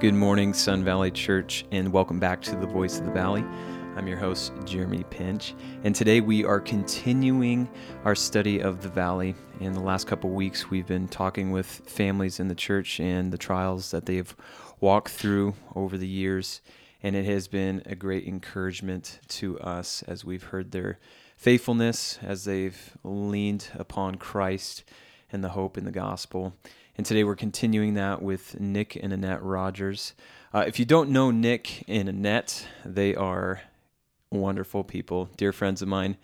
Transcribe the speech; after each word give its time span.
Good 0.00 0.14
morning, 0.14 0.54
Sun 0.54 0.84
Valley 0.84 1.10
Church, 1.10 1.64
and 1.72 1.92
welcome 1.92 2.20
back 2.20 2.40
to 2.42 2.54
the 2.54 2.68
Voice 2.68 3.00
of 3.00 3.04
the 3.04 3.10
Valley. 3.10 3.44
I'm 3.96 4.06
your 4.06 4.16
host, 4.16 4.52
Jeremy 4.64 5.02
Pinch, 5.10 5.56
and 5.82 5.92
today 5.92 6.20
we 6.20 6.44
are 6.44 6.60
continuing 6.60 7.68
our 8.04 8.14
study 8.14 8.60
of 8.60 8.80
the 8.80 8.90
Valley. 8.90 9.34
In 9.58 9.72
the 9.72 9.80
last 9.80 10.06
couple 10.06 10.30
weeks, 10.30 10.70
we've 10.70 10.86
been 10.86 11.08
talking 11.08 11.50
with 11.50 11.66
families 11.66 12.38
in 12.38 12.46
the 12.46 12.54
church 12.54 13.00
and 13.00 13.32
the 13.32 13.38
trials 13.38 13.90
that 13.90 14.06
they've 14.06 14.36
walked 14.78 15.08
through 15.08 15.54
over 15.74 15.98
the 15.98 16.06
years, 16.06 16.60
and 17.02 17.16
it 17.16 17.24
has 17.24 17.48
been 17.48 17.82
a 17.84 17.96
great 17.96 18.24
encouragement 18.24 19.18
to 19.26 19.58
us 19.58 20.04
as 20.04 20.24
we've 20.24 20.44
heard 20.44 20.70
their 20.70 21.00
faithfulness, 21.36 22.20
as 22.22 22.44
they've 22.44 22.96
leaned 23.02 23.66
upon 23.74 24.14
Christ 24.14 24.84
and 25.32 25.42
the 25.42 25.48
hope 25.48 25.76
in 25.76 25.84
the 25.84 25.90
gospel. 25.90 26.54
And 26.98 27.06
today 27.06 27.22
we're 27.22 27.36
continuing 27.36 27.94
that 27.94 28.22
with 28.22 28.58
Nick 28.58 28.96
and 28.96 29.12
Annette 29.12 29.40
Rogers. 29.40 30.14
Uh, 30.52 30.64
if 30.66 30.80
you 30.80 30.84
don't 30.84 31.10
know 31.10 31.30
Nick 31.30 31.84
and 31.86 32.08
Annette, 32.08 32.66
they 32.84 33.14
are 33.14 33.62
wonderful 34.32 34.82
people, 34.82 35.30
dear 35.36 35.52
friends 35.52 35.80
of 35.80 35.86
mine. 35.86 36.16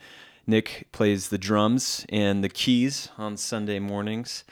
Nick 0.48 0.88
plays 0.91 1.29
the 1.29 1.38
drums 1.38 2.04
and 2.09 2.43
the 2.43 2.49
keys 2.49 3.09
on 3.16 3.37
Sunday 3.37 3.79
mornings, 3.79 4.43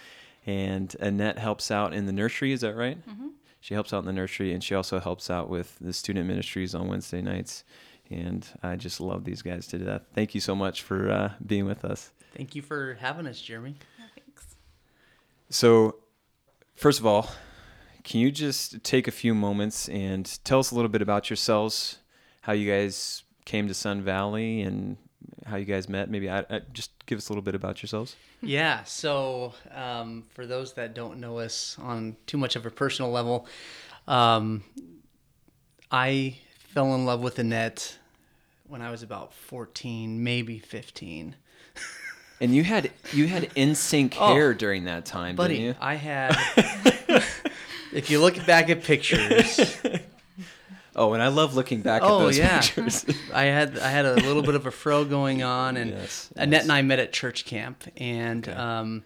and 0.47 0.95
Annette 1.01 1.41
helps 1.41 1.73
out 1.73 1.93
in 1.93 2.07
the 2.07 2.13
nursery. 2.13 2.53
Is 2.53 2.61
that 2.61 2.77
right? 2.77 3.05
Mm-hmm. 3.05 3.31
She 3.61 3.75
helps 3.75 3.93
out 3.93 3.99
in 3.99 4.07
the 4.07 4.13
nursery, 4.13 4.53
and 4.53 4.63
she 4.63 4.77
also 4.77 5.01
helps 5.01 5.29
out 5.29 5.51
with 5.51 5.77
the 5.81 5.93
student 5.93 6.29
ministries 6.29 6.73
on 6.73 6.87
Wednesday 6.87 7.21
nights. 7.21 7.65
And 8.13 8.47
I 8.63 8.77
just 8.77 9.01
love 9.01 9.25
these 9.25 9.43
guys 9.43 9.67
to 9.69 9.79
death. 9.79 10.03
Thank 10.15 10.37
you 10.37 10.41
so 10.41 10.55
much 10.55 10.83
for 10.83 11.11
uh, 11.11 11.33
being 11.45 11.65
with 11.65 11.85
us. 11.85 12.13
Thank 12.33 12.55
you 12.55 12.63
for 12.63 12.95
having 13.01 13.27
us, 13.27 13.41
Jeremy. 13.41 13.75
thanks. 14.15 14.55
So, 15.51 15.97
First 16.75 16.99
of 17.01 17.07
all, 17.07 17.31
can 18.05 18.21
you 18.21 18.31
just 18.33 18.83
take 18.83 19.07
a 19.07 19.13
few 19.13 19.35
moments 19.35 19.89
and 19.89 20.39
tell 20.45 20.59
us 20.59 20.71
a 20.71 20.75
little 20.75 20.89
bit 20.89 21.03
about 21.03 21.31
yourselves, 21.31 21.99
how 22.43 22.53
you 22.53 22.69
guys 22.69 23.23
came 23.45 23.69
to 23.69 23.75
Sun 23.75 24.03
Valley, 24.03 24.63
and 24.63 24.97
how 25.47 25.57
you 25.57 25.65
guys 25.65 25.89
met? 25.89 26.11
Maybe 26.11 26.29
I, 26.29 26.41
I 26.51 26.63
just 26.73 26.91
give 27.07 27.19
us 27.19 27.29
a 27.29 27.33
little 27.33 27.43
bit 27.43 27.55
about 27.55 27.83
yourselves. 27.83 28.17
Yeah. 28.41 28.83
So, 28.85 29.55
um, 29.73 30.25
for 30.35 30.47
those 30.47 30.73
that 30.75 30.95
don't 30.95 31.19
know 31.21 31.39
us 31.39 31.77
on 31.81 32.17
too 32.27 32.39
much 32.39 32.57
of 32.57 32.67
a 32.67 32.71
personal 32.71 33.11
level, 33.13 33.47
um, 34.09 34.65
I 35.91 36.39
fell 36.59 36.95
in 36.95 37.05
love 37.05 37.21
with 37.21 37.39
Annette 37.39 37.99
when 38.67 38.83
I 38.83 38.91
was 38.91 39.03
about 39.03 39.33
14, 39.35 40.25
maybe 40.25 40.59
15. 40.59 41.37
And 42.43 42.53
you 42.53 42.65
had 42.65 42.91
you 43.13 43.29
had 43.29 43.55
NSYNC 43.55 44.17
oh, 44.19 44.35
hair 44.35 44.53
during 44.53 44.85
that 44.85 45.07
time, 45.07 45.37
buddy. 45.37 45.59
Didn't 45.59 45.67
you? 45.69 45.75
I 45.81 45.95
had. 45.95 46.37
if 47.93 48.11
you 48.11 48.21
look 48.21 48.45
back 48.45 48.69
at 48.69 48.83
pictures. 48.83 49.79
Oh, 50.95 51.15
and 51.15 51.23
I 51.23 51.29
love 51.29 51.55
looking 51.55 51.81
back 51.81 52.03
oh, 52.05 52.19
at 52.19 52.23
those 52.23 52.39
yeah. 52.39 52.61
pictures. 52.61 53.07
I 53.33 53.45
had 53.45 53.79
I 53.79 53.89
had 53.89 54.05
a 54.05 54.13
little 54.13 54.43
bit 54.43 54.55
of 54.55 54.67
a 54.67 54.71
fro 54.71 55.07
going 55.07 55.43
on, 55.43 55.79
and 55.79 55.91
yes, 55.93 56.31
Annette 56.37 56.53
yes. 56.53 56.63
and 56.65 56.73
I 56.73 56.83
met 56.83 56.99
at 56.99 57.15
church 57.15 57.47
camp, 57.47 57.83
and 57.97 58.47
okay. 58.47 58.55
um, 58.55 59.03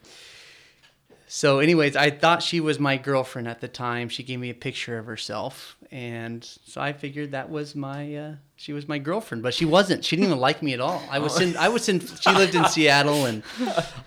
so 1.36 1.58
anyways, 1.58 1.96
I 1.96 2.08
thought 2.08 2.42
she 2.42 2.60
was 2.60 2.78
my 2.78 2.96
girlfriend 2.96 3.46
at 3.46 3.60
the 3.60 3.68
time. 3.68 4.08
She 4.08 4.22
gave 4.22 4.40
me 4.40 4.48
a 4.48 4.54
picture 4.54 4.96
of 4.96 5.04
herself, 5.04 5.76
and 5.90 6.42
so 6.42 6.80
I 6.80 6.94
figured 6.94 7.32
that 7.32 7.50
was 7.50 7.74
my 7.74 8.16
uh, 8.16 8.34
she 8.56 8.72
was 8.72 8.88
my 8.88 8.98
girlfriend, 8.98 9.42
but 9.42 9.52
she 9.52 9.66
wasn't. 9.66 10.02
She 10.02 10.16
didn't 10.16 10.28
even 10.28 10.40
like 10.40 10.62
me 10.62 10.72
at 10.72 10.80
all. 10.80 11.02
I 11.10 11.18
was 11.18 11.34
send 11.34 11.58
I 11.58 11.68
would 11.68 11.82
send 11.82 12.08
she 12.22 12.30
lived 12.32 12.54
in 12.54 12.64
Seattle 12.64 13.26
and 13.26 13.42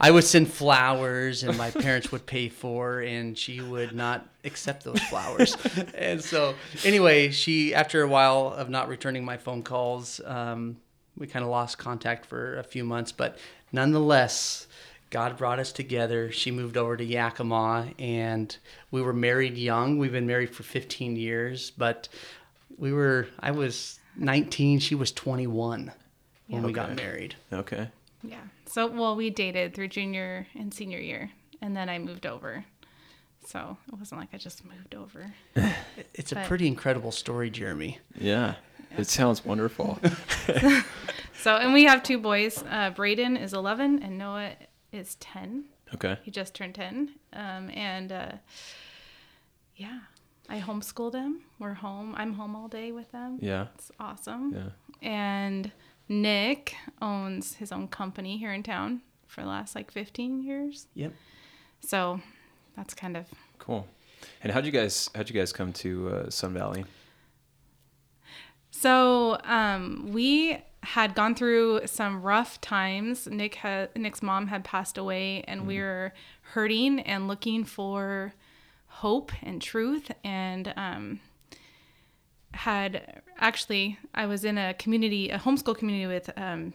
I 0.02 0.10
would 0.10 0.24
send 0.24 0.52
flowers 0.52 1.44
and 1.44 1.56
my 1.56 1.70
parents 1.70 2.12
would 2.12 2.26
pay 2.26 2.50
for 2.50 3.02
and 3.02 3.38
she 3.38 3.62
would 3.62 3.94
not 3.94 4.28
accept 4.44 4.84
those 4.84 5.00
flowers. 5.02 5.56
and 5.94 6.24
so 6.24 6.56
anyway, 6.84 7.30
she 7.30 7.76
after 7.76 8.02
a 8.02 8.08
while 8.08 8.48
of 8.48 8.72
not 8.72 8.88
returning 8.88 9.24
my 9.24 9.38
phone 9.38 9.62
calls, 9.62 10.20
um, 10.26 10.78
we 11.16 11.28
kind 11.28 11.46
of 11.46 11.52
lost 11.52 11.78
contact 11.78 12.26
for 12.26 12.58
a 12.58 12.64
few 12.64 12.84
months, 12.84 13.12
but 13.12 13.38
nonetheless, 13.72 14.66
God 15.10 15.38
brought 15.38 15.60
us 15.60 15.72
together. 15.72 16.32
She 16.32 16.52
moved 16.52 16.78
over 16.78 16.96
to 16.96 17.04
Yakima 17.04 17.90
and 17.98 18.56
we 18.92 19.02
were 19.02 19.14
married 19.14 19.58
young. 19.58 19.98
We've 19.98 20.12
been 20.12 20.28
married 20.28 20.54
for 20.54 20.64
15 20.64 21.16
years, 21.16 21.72
but 21.72 22.10
we 22.78 22.94
were 22.94 23.28
I 23.40 23.52
was 23.52 24.00
19. 24.18 24.80
She 24.80 24.96
was 24.96 25.12
21 25.12 25.92
when 26.48 26.64
we 26.64 26.74
got 26.74 26.96
married. 26.96 27.36
Okay. 27.52 27.90
Yeah. 28.24 28.42
So, 28.66 28.88
well, 28.88 29.16
we 29.16 29.30
dated 29.30 29.74
through 29.74 29.88
junior 29.88 30.48
and 30.54 30.74
senior 30.74 31.00
year, 31.00 31.32
and 31.62 31.76
then 31.76 31.90
I 31.90 31.98
moved 31.98 32.26
over. 32.26 32.66
So 33.46 33.78
it 33.88 33.98
wasn't 33.98 34.22
like 34.22 34.30
I 34.34 34.38
just 34.38 34.64
moved 34.64 34.94
over. 34.94 35.34
it's 36.14 36.34
but, 36.34 36.46
a 36.46 36.48
pretty 36.48 36.68
incredible 36.68 37.12
story, 37.12 37.50
Jeremy. 37.50 38.00
Yeah. 38.16 38.56
yeah. 38.92 39.00
It 39.00 39.08
sounds 39.08 39.44
wonderful. 39.44 40.00
so, 41.42 41.56
and 41.56 41.74
we 41.74 41.86
have 41.86 42.04
two 42.04 42.20
boys. 42.20 42.64
Uh, 42.70 42.92
Braden 42.92 43.38
is 43.38 43.54
11 43.54 44.04
and 44.04 44.18
Noah 44.18 44.52
is 44.92 45.16
10. 45.16 45.66
Okay. 45.96 46.18
He 46.24 46.32
just 46.32 46.54
turned 46.54 46.76
10. 46.76 47.10
Um, 47.34 47.70
and 47.72 48.12
uh, 48.12 48.32
yeah, 49.76 50.00
I 50.50 50.60
homeschooled 50.60 51.14
him. 51.14 51.42
We're 51.58 51.76
home. 51.76 52.14
I'm 52.18 52.34
home 52.34 52.56
all 52.56 52.68
day 52.68 52.92
with 52.92 53.12
them. 53.12 53.38
Yeah. 53.42 53.68
It's 53.76 53.92
awesome. 54.00 54.54
Yeah. 54.54 55.08
And 55.08 55.72
Nick 56.08 56.76
owns 57.02 57.56
his 57.56 57.72
own 57.72 57.88
company 57.88 58.38
here 58.38 58.52
in 58.54 58.64
town 58.64 59.02
for 59.28 59.42
the 59.42 59.48
last 59.48 59.76
like 59.76 59.92
15 59.92 60.42
years. 60.44 60.88
Yep. 60.96 61.14
So 61.82 62.20
that's 62.76 62.94
kind 62.94 63.16
of 63.16 63.26
cool. 63.58 63.88
And 64.44 64.52
how'd 64.52 64.66
you 64.66 64.72
guys 64.72 65.10
how'd 65.16 65.30
you 65.30 65.36
guys 65.36 65.54
come 65.54 65.72
to 65.74 66.10
uh, 66.10 66.30
Sun 66.30 66.54
Valley? 66.54 66.84
So 68.72 69.38
um, 69.44 70.10
we 70.12 70.58
had 70.84 71.14
gone 71.14 71.36
through 71.36 71.82
some 71.86 72.22
rough 72.22 72.62
times. 72.62 73.28
Nick 73.28 73.56
had 73.56 73.96
Nick's 73.96 74.22
mom 74.22 74.48
had 74.48 74.64
passed 74.64 74.98
away, 74.98 75.44
and 75.48 75.62
mm-hmm. 75.62 75.68
we 75.68 75.80
were 75.80 76.14
hurting 76.42 77.00
and 77.02 77.28
looking 77.28 77.64
for 77.64 78.34
hope 78.90 79.32
and 79.44 79.62
truth 79.62 80.12
and 80.24 80.74
um, 80.76 81.20
had 82.54 83.22
actually 83.38 83.98
i 84.14 84.26
was 84.26 84.44
in 84.44 84.58
a 84.58 84.74
community 84.74 85.30
a 85.30 85.38
homeschool 85.38 85.78
community 85.78 86.08
with 86.08 86.30
um, 86.38 86.74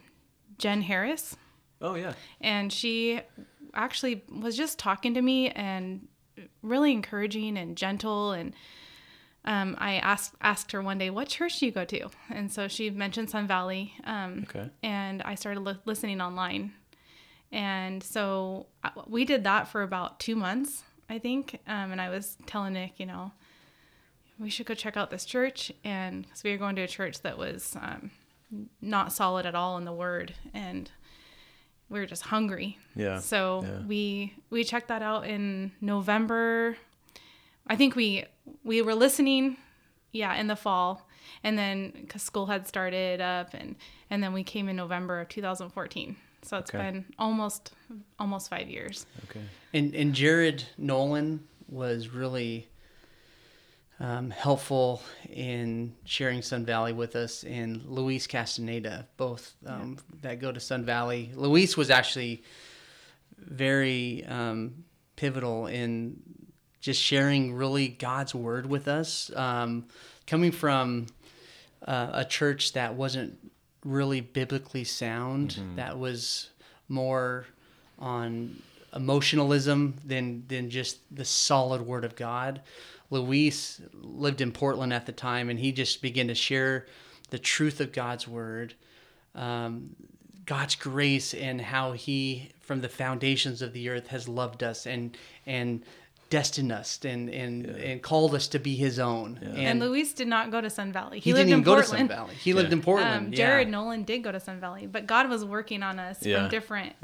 jen 0.56 0.81
harris 0.81 1.37
oh 1.82 1.94
yeah 1.97 2.14
and 2.41 2.72
she 2.72 3.20
actually 3.75 4.22
was 4.31 4.56
just 4.56 4.78
talking 4.78 5.12
to 5.12 5.20
me 5.20 5.50
and 5.50 6.06
really 6.62 6.93
encouraging 6.93 7.59
and 7.59 7.76
gentle 7.76 8.31
and 8.31 8.54
um, 9.44 9.77
I 9.78 9.97
asked 9.97 10.34
asked 10.41 10.72
her 10.72 10.82
one 10.82 10.99
day, 10.99 11.10
"What 11.10 11.28
church 11.28 11.59
do 11.59 11.66
you 11.66 11.72
go 11.72 11.84
to?" 11.84 12.09
And 12.31 12.53
so 12.53 12.69
she 12.69 12.91
mentioned 12.91 13.31
Sun 13.31 13.47
Valley. 13.47 13.94
Um, 14.05 14.47
okay. 14.49 14.71
And 14.82 15.22
I 15.22 15.34
started 15.34 15.60
li- 15.60 15.78
listening 15.84 16.21
online, 16.21 16.72
and 17.53 18.03
so 18.03 18.66
uh, 18.82 18.91
we 19.06 19.25
did 19.25 19.44
that 19.44 19.69
for 19.69 19.82
about 19.82 20.21
two 20.21 20.37
months. 20.37 20.82
I 21.09 21.19
think. 21.19 21.60
Um, 21.66 21.93
and 21.93 22.00
I 22.00 22.09
was 22.10 22.37
telling 22.47 22.75
Nick, 22.75 22.99
you 22.99 23.06
know, 23.06 23.32
we 24.38 24.50
should 24.50 24.66
go 24.66 24.75
check 24.75 24.97
out 24.97 25.10
this 25.10 25.25
church. 25.25 25.72
And 25.84 26.25
because 26.25 26.43
we 26.43 26.50
were 26.50 26.59
going 26.59 26.76
to 26.76 26.82
a 26.82 26.88
church 26.88 27.21
that 27.22 27.38
was 27.38 27.76
um, 27.81 28.11
not 28.81 29.12
solid 29.12 29.46
at 29.46 29.55
all 29.55 29.76
in 29.79 29.85
the 29.85 29.93
word. 29.93 30.35
And 30.52 30.91
we 31.88 31.99
were 32.00 32.06
just 32.06 32.23
hungry. 32.23 32.79
Yeah. 32.96 33.20
So 33.20 33.64
yeah. 33.64 33.87
we 33.87 34.35
we 34.50 34.64
checked 34.64 34.88
that 34.88 35.02
out 35.02 35.26
in 35.26 35.73
November. 35.81 36.76
I 37.66 37.76
think 37.76 37.96
we 37.96 38.25
we 38.62 38.82
were 38.82 38.94
listening, 38.94 39.56
yeah, 40.12 40.34
in 40.34 40.46
the 40.46 40.56
fall, 40.56 41.08
and 41.43 41.58
then 41.58 41.93
because 41.94 42.22
school 42.22 42.46
had 42.46 42.66
started 42.66 43.20
up, 43.20 43.55
and 43.55 43.76
and 44.11 44.22
then 44.22 44.32
we 44.32 44.44
came 44.44 44.69
in 44.69 44.76
November 44.76 45.20
of 45.20 45.28
2014. 45.28 46.16
So 46.43 46.58
it's 46.58 46.70
okay. 46.75 46.78
been 46.78 47.05
almost 47.19 47.72
almost 48.19 48.50
five 48.50 48.69
years. 48.69 49.06
Okay. 49.31 49.44
And 49.72 49.94
and 49.94 50.14
Jared 50.14 50.64
Nolan 50.76 51.46
was 51.69 52.08
really 52.08 52.69
um, 54.00 54.31
helpful 54.31 55.02
in 55.31 55.94
sharing 56.05 56.43
Sun 56.43 56.67
Valley 56.67 56.93
with 56.93 57.17
us, 57.17 57.44
and 57.44 57.82
Luis 57.87 58.26
Castaneda, 58.26 59.06
both 59.17 59.55
um, 59.67 59.96
yeah. 59.96 60.17
that 60.22 60.40
go 60.40 60.52
to 60.52 60.60
Sun 60.60 60.84
Valley. 60.84 61.31
Luis 61.34 61.76
was 61.76 61.90
actually 61.90 62.43
very 63.38 64.25
um, 64.26 64.84
pivotal 65.17 65.67
in 65.67 66.20
just 66.84 67.00
sharing 67.00 67.54
really 67.54 67.88
God's 67.88 68.34
word 68.34 68.66
with 68.66 68.88
us. 68.88 69.31
Um, 69.34 69.86
coming 70.26 70.52
from 70.52 71.06
uh, 71.88 72.10
a 72.12 72.25
church 72.26 72.75
that 72.75 72.94
wasn't 72.94 73.38
really 73.86 74.20
biblically 74.20 74.84
sound, 74.84 75.52
mm-hmm. 75.52 75.76
that 75.76 75.98
was 75.98 76.50
more 76.90 77.46
on 77.98 78.60
emotionalism 78.94 79.94
than 80.04 80.44
than 80.46 80.69
just 80.69 80.98
the 81.10 81.25
solid 81.25 81.81
word 81.81 82.04
of 82.04 82.16
God. 82.16 82.60
Luis 83.08 83.81
lived 83.94 84.42
in 84.42 84.52
Portland 84.52 84.92
at 84.92 85.06
the 85.06 85.12
time, 85.12 85.48
and 85.48 85.58
he 85.58 85.72
just 85.72 86.02
began 86.02 86.28
to 86.28 86.34
share 86.34 86.84
the 87.31 87.38
truth 87.38 87.81
of 87.81 87.92
God's 87.92 88.28
word, 88.28 88.75
um, 89.34 89.96
God's 90.44 90.75
grace, 90.75 91.32
and 91.32 91.62
how 91.62 91.92
He, 91.92 92.50
from 92.60 92.82
the 92.82 92.90
foundations 92.90 93.62
of 93.62 93.72
the 93.72 93.88
earth, 93.88 94.08
has 94.08 94.28
loved 94.28 94.62
us 94.62 94.86
and 94.86 95.16
and 95.46 95.82
destined 96.34 96.72
us 96.72 96.98
and 97.04 97.31
and, 97.31 97.64
yeah. 97.64 97.72
and 97.72 98.02
called 98.02 98.34
us 98.34 98.48
to 98.48 98.58
be 98.58 98.75
His 98.75 98.98
own. 98.98 99.38
Yeah. 99.40 99.48
And, 99.50 99.58
and, 99.58 99.81
Luis 99.81 100.12
did 100.12 100.26
not 100.26 100.50
go 100.50 100.60
to 100.60 100.69
Sun 100.69 100.92
Valley. 100.92 101.20
He, 101.20 101.31
he 101.31 101.34
lived 101.34 101.48
in 101.48 101.62
Portland. 101.62 101.86
Go 101.86 101.92
to 101.92 101.98
Sun 101.98 102.08
Valley. 102.08 102.34
He 102.34 102.52
lived 102.52 102.72
in 102.72 102.82
Portland. 102.82 103.26
Um, 103.26 103.32
Jared 103.32 103.69
Nolan 103.69 104.02
did 104.02 104.25
go 104.25 104.32
to 104.32 104.40
Sun 104.40 104.58
Valley, 104.58 104.88
but 104.88 105.06
God 105.06 105.31
was 105.31 105.44
working 105.44 105.84
on 105.84 106.00
us 106.00 106.19
from 106.19 106.48
different 106.48 106.94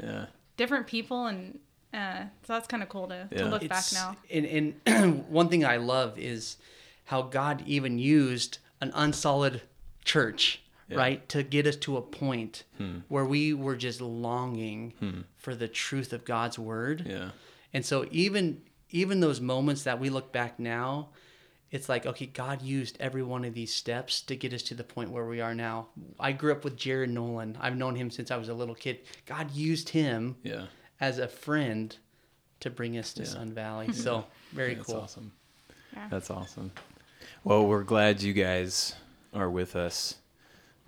different 0.57 0.87
people 0.87 1.27
and. 1.27 1.59
Uh, 1.93 2.23
so 2.47 2.53
that's 2.53 2.69
kind 2.69 2.81
of 2.81 2.87
cool 2.87 3.05
to, 3.09 3.27
to 3.35 3.45
look 3.47 3.63
it's, 3.63 3.67
back 3.67 3.83
now. 3.91 4.15
And, 4.31 4.73
and 4.87 5.25
one 5.29 5.49
thing 5.49 5.65
I 5.65 5.75
love 5.75 6.17
is 6.17 6.55
how 7.03 7.21
God 7.21 7.63
even 7.65 7.99
used 7.99 8.59
an 8.79 8.93
unsolid 8.95 9.61
church 10.05 10.61
yeah. 10.87 10.97
right? 10.97 11.29
To 11.29 11.43
get 11.43 11.67
us 11.67 11.75
to 11.77 11.97
a 11.97 12.01
point 12.01 12.63
hmm. 12.77 12.99
where 13.07 13.25
we 13.25 13.53
were 13.53 13.75
just 13.75 14.01
longing 14.01 14.93
hmm. 14.99 15.21
for 15.37 15.55
the 15.55 15.67
truth 15.67 16.13
of 16.13 16.25
God's 16.25 16.59
word. 16.59 17.05
Yeah. 17.05 17.29
And 17.73 17.85
so 17.85 18.05
even 18.11 18.61
even 18.91 19.19
those 19.19 19.41
moments 19.41 19.83
that 19.83 19.99
we 19.99 20.09
look 20.09 20.31
back 20.31 20.59
now, 20.59 21.09
it's 21.71 21.87
like 21.89 22.05
okay, 22.05 22.25
God 22.25 22.61
used 22.61 22.97
every 22.99 23.23
one 23.23 23.45
of 23.45 23.53
these 23.53 23.73
steps 23.73 24.21
to 24.23 24.35
get 24.35 24.53
us 24.53 24.61
to 24.63 24.75
the 24.75 24.83
point 24.83 25.11
where 25.11 25.25
we 25.25 25.41
are 25.41 25.55
now. 25.55 25.87
I 26.19 26.31
grew 26.31 26.51
up 26.51 26.63
with 26.63 26.77
Jared 26.77 27.09
Nolan. 27.09 27.57
I've 27.59 27.77
known 27.77 27.95
him 27.95 28.11
since 28.11 28.31
I 28.31 28.37
was 28.37 28.49
a 28.49 28.53
little 28.53 28.75
kid. 28.75 28.99
God 29.25 29.51
used 29.51 29.89
him 29.89 30.35
yeah. 30.43 30.65
as 30.99 31.17
a 31.17 31.27
friend 31.27 31.95
to 32.59 32.69
bring 32.69 32.97
us 32.97 33.13
to 33.13 33.23
yeah. 33.23 33.29
Sun 33.29 33.53
Valley. 33.53 33.91
So 33.93 34.25
very 34.51 34.75
cool. 34.75 34.77
That's 34.77 34.91
cool. 34.91 35.01
Awesome. 35.01 35.31
Yeah. 35.93 36.07
That's 36.09 36.29
awesome. 36.29 36.71
Well, 37.43 37.65
we're 37.65 37.83
glad 37.83 38.21
you 38.21 38.33
guys 38.33 38.95
are 39.33 39.49
with 39.49 39.75
us 39.75 40.15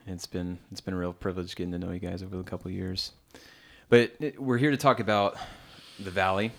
it's 0.08 0.26
been 0.26 0.60
it's 0.72 0.82
been 0.82 0.94
a 0.94 0.98
real 0.98 1.14
privilege 1.14 1.56
getting 1.56 1.72
to 1.72 1.80
know 1.80 1.92
you 1.92 2.00
guys 2.00 2.24
over 2.24 2.36
the 2.36 2.44
couple 2.44 2.70
years. 2.72 3.12
But 3.90 4.14
we're 4.38 4.58
here 4.58 4.72
to 4.72 4.78
talk 4.78 5.00
about 5.00 5.38
the 6.00 6.12
valley. 6.12 6.52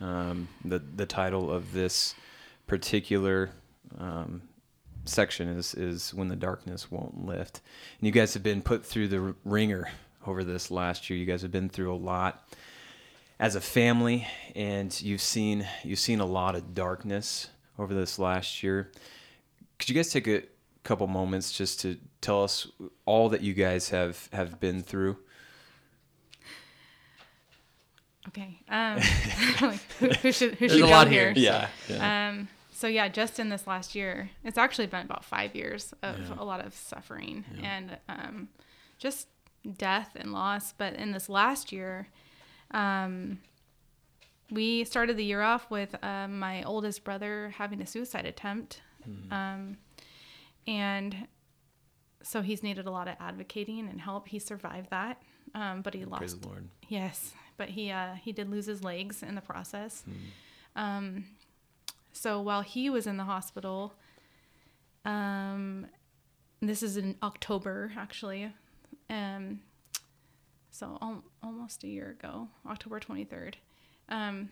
Um, 0.00 0.48
the 0.64 0.78
the 0.78 1.06
title 1.06 1.50
of 1.50 1.72
this 1.72 2.14
particular 2.66 3.50
um, 3.98 4.42
section 5.04 5.48
is 5.48 5.74
is 5.74 6.12
when 6.12 6.28
the 6.28 6.36
darkness 6.36 6.90
won't 6.90 7.24
lift. 7.24 7.60
And 7.98 8.06
you 8.06 8.12
guys 8.12 8.34
have 8.34 8.42
been 8.42 8.62
put 8.62 8.84
through 8.84 9.08
the 9.08 9.34
ringer 9.44 9.88
over 10.26 10.44
this 10.44 10.70
last 10.70 11.08
year. 11.08 11.18
You 11.18 11.26
guys 11.26 11.42
have 11.42 11.52
been 11.52 11.68
through 11.68 11.94
a 11.94 11.96
lot 11.96 12.48
as 13.38 13.54
a 13.54 13.60
family, 13.60 14.26
and 14.54 15.00
you've 15.00 15.20
seen 15.20 15.66
you've 15.82 15.98
seen 15.98 16.20
a 16.20 16.26
lot 16.26 16.54
of 16.54 16.74
darkness 16.74 17.48
over 17.78 17.94
this 17.94 18.18
last 18.18 18.62
year. 18.62 18.90
Could 19.78 19.88
you 19.88 19.94
guys 19.94 20.10
take 20.10 20.26
a 20.26 20.42
couple 20.84 21.06
moments 21.06 21.52
just 21.52 21.80
to 21.80 21.98
tell 22.20 22.42
us 22.44 22.68
all 23.04 23.28
that 23.30 23.42
you 23.42 23.54
guys 23.54 23.90
have 23.90 24.28
have 24.32 24.60
been 24.60 24.82
through? 24.82 25.16
Okay. 28.28 28.60
Um, 28.68 28.98
who, 29.98 30.08
who, 30.08 30.32
should 30.32 30.54
who 30.56 30.68
should 30.68 30.80
go 30.80 31.06
here? 31.06 31.32
Yeah. 31.36 31.68
yeah. 31.88 32.28
Um, 32.28 32.48
so 32.72 32.86
yeah, 32.86 33.08
just 33.08 33.38
in 33.38 33.48
this 33.48 33.66
last 33.66 33.94
year, 33.94 34.30
it's 34.44 34.58
actually 34.58 34.86
been 34.86 35.04
about 35.04 35.24
five 35.24 35.54
years 35.54 35.94
of 36.02 36.18
yeah. 36.18 36.36
a 36.38 36.44
lot 36.44 36.64
of 36.64 36.74
suffering 36.74 37.44
yeah. 37.58 37.66
and 37.66 37.98
um, 38.08 38.48
just 38.98 39.28
death 39.78 40.10
and 40.16 40.32
loss. 40.32 40.72
But 40.72 40.94
in 40.94 41.12
this 41.12 41.28
last 41.28 41.72
year, 41.72 42.08
um, 42.72 43.38
we 44.50 44.84
started 44.84 45.16
the 45.16 45.24
year 45.24 45.42
off 45.42 45.70
with 45.70 45.96
uh, 46.04 46.28
my 46.28 46.62
oldest 46.64 47.02
brother 47.02 47.52
having 47.56 47.80
a 47.80 47.86
suicide 47.86 48.26
attempt. 48.26 48.82
Mm-hmm. 49.08 49.32
Um, 49.32 49.76
and 50.66 51.28
so 52.22 52.42
he's 52.42 52.62
needed 52.62 52.86
a 52.86 52.90
lot 52.90 53.08
of 53.08 53.16
advocating 53.20 53.88
and 53.88 54.00
help. 54.00 54.28
He 54.28 54.38
survived 54.38 54.90
that, 54.90 55.22
um, 55.54 55.82
but 55.82 55.94
he 55.94 56.04
lost. 56.04 56.18
Praise 56.18 56.38
the 56.38 56.48
Lord. 56.48 56.68
Yes, 56.88 57.32
but 57.56 57.70
he 57.70 57.90
uh, 57.90 58.14
he 58.14 58.32
did 58.32 58.48
lose 58.50 58.66
his 58.66 58.82
legs 58.82 59.22
in 59.22 59.34
the 59.34 59.40
process. 59.40 60.04
Mm. 60.08 60.80
Um, 60.80 61.24
so 62.12 62.40
while 62.40 62.62
he 62.62 62.90
was 62.90 63.06
in 63.06 63.16
the 63.16 63.24
hospital, 63.24 63.94
um, 65.04 65.86
this 66.60 66.82
is 66.82 66.96
in 66.96 67.16
October 67.22 67.92
actually, 67.96 68.52
um, 69.10 69.60
so 70.70 70.98
al- 71.00 71.24
almost 71.42 71.84
a 71.84 71.88
year 71.88 72.10
ago, 72.10 72.48
October 72.66 73.00
twenty 73.00 73.24
third. 73.24 73.56
Um, 74.08 74.50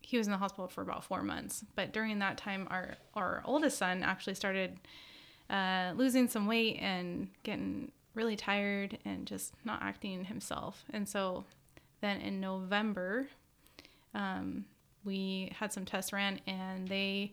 he 0.00 0.16
was 0.18 0.26
in 0.26 0.32
the 0.32 0.38
hospital 0.38 0.66
for 0.66 0.82
about 0.82 1.04
four 1.04 1.22
months. 1.22 1.64
But 1.76 1.92
during 1.92 2.18
that 2.18 2.36
time, 2.36 2.66
our 2.70 2.96
our 3.14 3.42
oldest 3.44 3.78
son 3.78 4.02
actually 4.02 4.34
started 4.34 4.78
uh, 5.48 5.92
losing 5.94 6.26
some 6.28 6.46
weight 6.46 6.78
and 6.80 7.28
getting 7.42 7.92
really 8.14 8.34
tired 8.34 8.98
and 9.04 9.26
just 9.26 9.54
not 9.64 9.80
acting 9.82 10.24
himself. 10.24 10.84
And 10.92 11.08
so 11.08 11.44
then 12.00 12.20
in 12.20 12.40
November, 12.40 13.28
um, 14.14 14.64
we 15.04 15.52
had 15.58 15.72
some 15.72 15.84
tests 15.84 16.12
ran, 16.12 16.40
and 16.46 16.88
they 16.88 17.32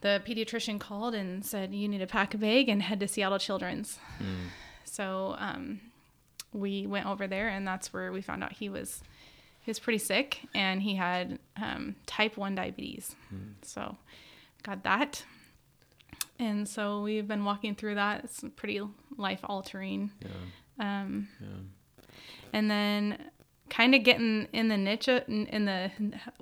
the 0.00 0.22
pediatrician 0.26 0.80
called 0.80 1.14
and 1.14 1.44
said 1.44 1.74
you 1.74 1.86
need 1.86 1.98
to 1.98 2.06
pack 2.06 2.32
a 2.32 2.38
bag 2.38 2.70
and 2.70 2.80
head 2.80 3.00
to 3.00 3.08
Seattle 3.08 3.38
Children's. 3.38 3.98
Mm. 4.18 4.48
So 4.84 5.36
um, 5.38 5.80
we 6.52 6.86
went 6.86 7.06
over 7.06 7.26
there, 7.26 7.48
and 7.48 7.66
that's 7.66 7.92
where 7.92 8.10
we 8.10 8.22
found 8.22 8.42
out 8.42 8.52
he 8.52 8.68
was 8.68 9.02
he 9.60 9.70
was 9.70 9.78
pretty 9.78 9.98
sick 9.98 10.40
and 10.54 10.82
he 10.82 10.94
had 10.94 11.38
um, 11.60 11.94
type 12.06 12.36
1 12.36 12.54
diabetes. 12.54 13.14
Mm. 13.32 13.54
So, 13.62 13.96
got 14.62 14.82
that. 14.84 15.24
And 16.38 16.66
so 16.66 17.02
we've 17.02 17.28
been 17.28 17.44
walking 17.44 17.74
through 17.74 17.96
that. 17.96 18.24
It's 18.24 18.42
pretty 18.56 18.80
life 19.18 19.40
altering. 19.44 20.12
Yeah. 20.22 21.02
Um, 21.02 21.28
yeah. 21.40 22.06
And 22.54 22.70
then 22.70 23.18
kind 23.70 23.94
of 23.94 24.02
getting 24.02 24.48
in 24.52 24.68
the 24.68 24.76
niche 24.76 25.08
in 25.08 25.64
the 25.64 25.90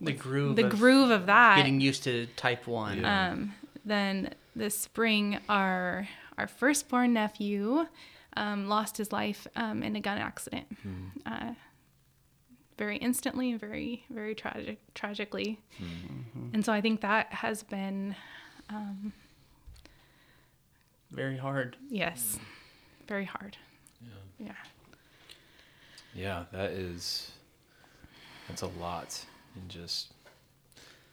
the 0.00 0.12
groove 0.12 0.56
the 0.56 0.64
groove 0.64 1.10
of 1.10 1.26
that. 1.26 1.56
getting 1.56 1.80
used 1.80 2.02
to 2.02 2.26
type 2.36 2.66
1 2.66 3.00
yeah. 3.00 3.30
um 3.30 3.54
then 3.84 4.34
this 4.56 4.76
spring 4.76 5.38
our 5.48 6.08
our 6.36 6.48
firstborn 6.48 7.12
nephew 7.12 7.86
um, 8.36 8.69
lost 8.69 8.96
his 8.96 9.10
life 9.10 9.49
um, 9.56 9.82
in 9.82 9.97
a 9.97 10.00
gun 10.00 10.18
accident. 10.18 10.66
Mm. 10.87 11.11
uh, 11.26 11.54
very 12.76 12.97
instantly 12.99 13.50
and 13.50 13.61
very 13.61 14.04
very 14.11 14.35
tragic 14.35 14.78
tragically. 14.94 15.61
Mm-hmm. 15.80 16.54
and 16.54 16.64
so 16.64 16.73
i 16.73 16.80
think 16.80 17.00
that 17.02 17.32
has 17.32 17.62
been 17.62 18.16
um, 18.70 19.12
very 21.11 21.38
hard. 21.38 21.76
Yes. 21.88 22.38
Very 23.06 23.25
hard. 23.25 23.56
Yeah. 24.02 24.47
Yeah 24.49 24.77
yeah 26.18 26.44
that 26.52 26.70
is 26.70 27.30
that's 28.48 28.62
a 28.62 28.66
lot 28.80 29.25
in 29.56 29.68
just 29.68 30.12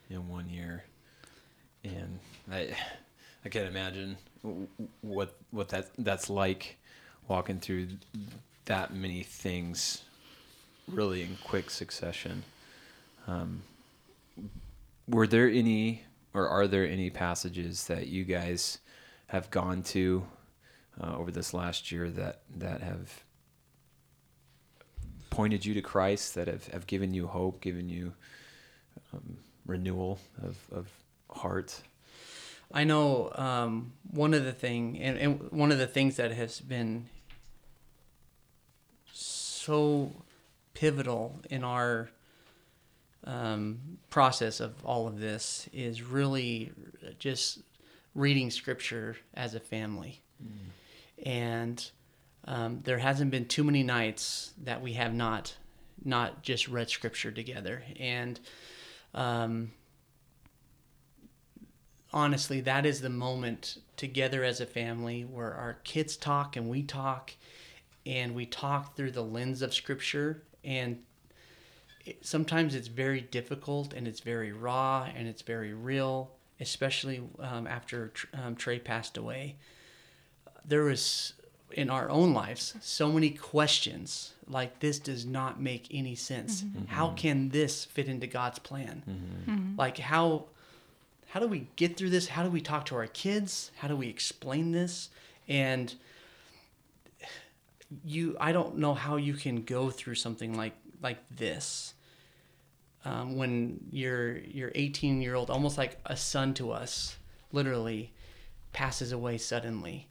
in 0.09 0.27
one 0.27 0.49
year 0.49 0.83
and 1.83 2.19
i 2.51 2.69
i 3.45 3.49
can't 3.49 3.67
imagine 3.67 4.17
what 5.01 5.35
what 5.51 5.69
that 5.69 5.89
that's 5.99 6.29
like 6.29 6.77
walking 7.27 7.59
through 7.59 7.87
that 8.65 8.93
many 8.93 9.23
things 9.23 10.03
really 10.87 11.21
in 11.23 11.37
quick 11.43 11.69
succession. 11.69 12.43
Um, 13.27 13.63
were 15.07 15.27
there 15.27 15.49
any, 15.49 16.03
or 16.33 16.47
are 16.47 16.67
there 16.67 16.85
any 16.85 17.09
passages 17.09 17.87
that 17.87 18.07
you 18.07 18.23
guys 18.23 18.79
have 19.27 19.49
gone 19.49 19.81
to 19.83 20.25
uh, 21.01 21.15
over 21.17 21.31
this 21.31 21.53
last 21.53 21.91
year 21.91 22.09
that 22.09 22.41
that 22.57 22.81
have 22.81 23.23
pointed 25.35 25.65
you 25.65 25.73
to 25.73 25.81
Christ, 25.81 26.35
that 26.35 26.47
have, 26.47 26.67
have 26.67 26.87
given 26.87 27.13
you 27.13 27.27
hope, 27.27 27.59
given 27.59 27.89
you 27.89 28.13
um, 29.13 29.37
renewal 29.65 30.19
of, 30.41 30.57
of 30.71 30.87
heart? 31.29 31.81
I 32.71 32.85
know 32.85 33.31
um, 33.35 33.91
one 34.11 34.33
of 34.33 34.45
the 34.45 34.53
thing, 34.53 34.97
and, 34.99 35.17
and 35.17 35.51
one 35.51 35.71
of 35.71 35.77
the 35.77 35.87
things 35.87 36.15
that 36.15 36.31
has 36.31 36.59
been 36.61 37.09
so 39.11 40.11
pivotal 40.73 41.39
in 41.49 41.63
our 41.63 42.09
um, 43.25 43.79
process 44.09 44.59
of 44.59 44.73
all 44.85 45.07
of 45.07 45.19
this 45.19 45.67
is 45.73 46.01
really 46.01 46.71
just 47.19 47.59
reading 48.13 48.51
scripture 48.51 49.17
as 49.33 49.53
a 49.53 49.59
family. 49.59 50.21
Mm. 50.41 51.25
And 51.25 51.91
um, 52.45 52.81
there 52.83 52.99
hasn't 52.99 53.31
been 53.31 53.47
too 53.47 53.63
many 53.63 53.83
nights 53.83 54.53
that 54.63 54.81
we 54.81 54.93
have 54.93 55.13
not 55.13 55.55
not 56.03 56.43
just 56.43 56.67
read 56.67 56.89
scripture 56.89 57.31
together. 57.31 57.83
And 57.99 58.39
um, 59.13 59.71
honestly, 62.13 62.61
that 62.61 62.85
is 62.85 63.01
the 63.01 63.09
moment 63.09 63.79
together 63.97 64.43
as 64.43 64.61
a 64.61 64.65
family 64.65 65.23
where 65.23 65.53
our 65.53 65.77
kids 65.83 66.15
talk 66.15 66.55
and 66.55 66.69
we 66.69 66.83
talk, 66.83 67.31
and 68.05 68.35
we 68.35 68.45
talk 68.45 68.95
through 68.95 69.11
the 69.11 69.23
lens 69.23 69.61
of 69.61 69.73
scripture 69.73 70.43
and 70.63 70.99
it, 72.05 72.23
sometimes 72.25 72.75
it's 72.75 72.87
very 72.87 73.21
difficult 73.21 73.93
and 73.93 74.07
it's 74.07 74.19
very 74.19 74.51
raw 74.51 75.07
and 75.15 75.27
it's 75.27 75.41
very 75.41 75.73
real, 75.73 76.31
especially 76.59 77.21
um, 77.39 77.65
after 77.65 78.13
um, 78.33 78.55
Trey 78.55 78.79
passed 78.79 79.17
away. 79.17 79.55
There 80.63 80.83
was 80.83 81.33
in 81.75 81.89
our 81.89 82.09
own 82.09 82.33
lives 82.33 82.73
so 82.79 83.11
many 83.11 83.29
questions 83.29 84.31
like 84.47 84.79
this 84.79 84.99
does 84.99 85.25
not 85.25 85.59
make 85.59 85.87
any 85.91 86.15
sense. 86.15 86.61
Mm-hmm. 86.61 86.85
How 86.85 87.09
can 87.09 87.49
this 87.49 87.85
fit 87.85 88.07
into 88.07 88.27
God's 88.27 88.59
plan? 88.59 89.03
Mm-hmm. 89.09 89.51
Mm-hmm. 89.51 89.79
Like 89.79 89.97
how 89.97 90.45
how 91.29 91.39
do 91.39 91.47
we 91.47 91.67
get 91.75 91.97
through 91.97 92.11
this? 92.11 92.27
How 92.27 92.43
do 92.43 92.49
we 92.49 92.61
talk 92.61 92.85
to 92.85 92.95
our 92.95 93.07
kids? 93.07 93.71
How 93.77 93.87
do 93.87 93.95
we 93.95 94.07
explain 94.07 94.71
this? 94.71 95.09
And 95.47 95.93
you 98.03 98.37
I 98.39 98.51
don't 98.51 98.77
know 98.77 98.93
how 98.93 99.17
you 99.17 99.33
can 99.33 99.63
go 99.63 99.89
through 99.89 100.15
something 100.15 100.55
like 100.55 100.75
like 101.01 101.19
this 101.29 101.93
um, 103.03 103.35
when 103.35 103.79
your 103.91 104.37
your 104.37 104.71
18 104.75 105.21
year 105.21 105.35
old 105.35 105.49
almost 105.49 105.77
like 105.77 105.99
a 106.05 106.15
son 106.15 106.53
to 106.55 106.71
us 106.71 107.17
literally 107.51 108.11
passes 108.73 109.11
away 109.11 109.37
suddenly 109.37 110.07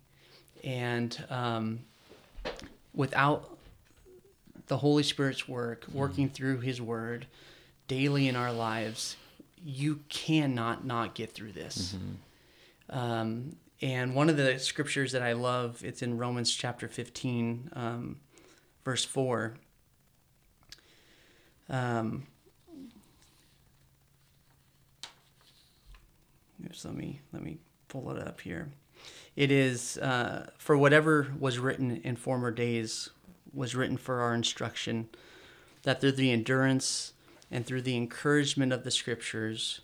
and 0.65 1.25
um, 1.31 1.81
without 2.95 3.57
the 4.67 4.79
holy 4.79 5.03
spirit's 5.03 5.49
work 5.49 5.85
mm-hmm. 5.87 5.99
working 5.99 6.29
through 6.29 6.61
his 6.61 6.81
word 6.81 7.27
daily 7.87 8.29
in 8.29 8.37
our 8.37 8.53
lives 8.53 9.17
you 9.63 10.01
cannot 10.09 10.85
not 10.85 11.15
get 11.15 11.33
through 11.33 11.53
this 11.53 11.95
mm-hmm. 11.95 12.99
um, 12.99 13.57
and 13.83 14.15
one 14.15 14.29
of 14.29 14.37
the 14.37 14.59
scriptures 14.59 15.13
that 15.13 15.23
i 15.23 15.33
love 15.33 15.83
it's 15.85 16.03
in 16.03 16.19
romans 16.19 16.53
chapter 16.53 16.89
15 16.89 17.71
um, 17.75 18.17
verse 18.85 19.05
4 19.05 19.55
um, 21.71 22.25
let 26.85 26.95
me 26.95 27.21
let 27.33 27.43
me 27.43 27.59
pull 27.89 28.11
it 28.11 28.27
up 28.27 28.41
here. 28.41 28.69
It 29.37 29.51
is 29.51 29.99
uh, 29.99 30.51
for 30.59 30.77
whatever 30.77 31.29
was 31.39 31.59
written 31.59 32.01
in 32.03 32.17
former 32.17 32.51
days 32.51 33.11
was 33.53 33.75
written 33.75 33.97
for 33.97 34.21
our 34.21 34.35
instruction, 34.35 35.09
that 35.83 36.01
through 36.01 36.13
the 36.13 36.33
endurance 36.33 37.13
and 37.51 37.67
through 37.67 37.83
the 37.83 37.97
encouragement 37.97 38.73
of 38.73 38.85
the 38.85 38.91
scriptures, 38.91 39.81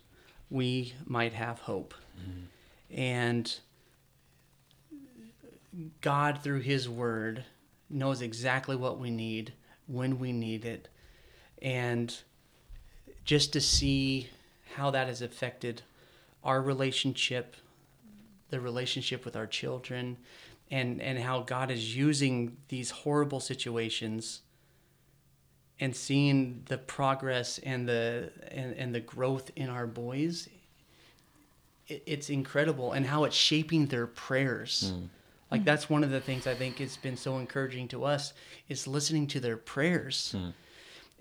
we 0.51 0.95
might 1.05 1.33
have 1.33 1.61
hope. 1.61 1.95
Mm-hmm. 2.19 3.01
And 3.01 3.59
God, 6.01 6.41
through 6.43 6.61
His 6.61 6.89
Word, 6.89 7.45
knows 7.89 8.23
exactly 8.23 8.77
what 8.77 8.99
we 8.99 9.11
need 9.11 9.53
when 9.87 10.19
we 10.19 10.33
need 10.33 10.65
it. 10.65 10.89
And 11.63 12.17
just 13.25 13.53
to 13.53 13.61
see 13.61 14.29
how 14.75 14.91
that 14.91 15.07
has 15.07 15.23
affected 15.23 15.83
our 16.43 16.61
relationship, 16.63 17.57
the 18.51 18.61
relationship 18.61 19.25
with 19.25 19.37
our 19.37 19.47
children, 19.47 20.17
and, 20.71 21.01
and 21.01 21.19
how 21.19 21.41
God 21.41 21.71
is 21.71 21.97
using 21.97 22.57
these 22.69 22.91
horrible 22.91 23.41
situations 23.41 24.43
and 25.81 25.97
seeing 25.97 26.63
the 26.69 26.79
progress 26.79 27.59
and 27.59 27.89
the 27.89 28.31
and, 28.51 28.75
and 28.75 28.95
the 28.95 29.01
growth 29.01 29.51
in 29.57 29.69
our 29.71 29.87
boys 29.87 30.49
it, 31.89 32.03
it's 32.07 32.29
incredible 32.29 32.93
and 32.93 33.07
how 33.07 33.25
it's 33.25 33.35
shaping 33.35 33.87
their 33.87 34.07
prayers 34.07 34.93
mm. 34.95 35.09
like 35.51 35.65
that's 35.65 35.89
one 35.89 36.05
of 36.05 36.11
the 36.11 36.21
things 36.21 36.47
i 36.47 36.55
think 36.55 36.79
has 36.79 36.99
been 36.99 37.17
so 37.17 37.39
encouraging 37.39 37.89
to 37.89 38.05
us 38.05 38.35
is 38.69 38.87
listening 38.87 39.27
to 39.27 39.41
their 39.41 39.57
prayers 39.57 40.35
mm. 40.37 40.53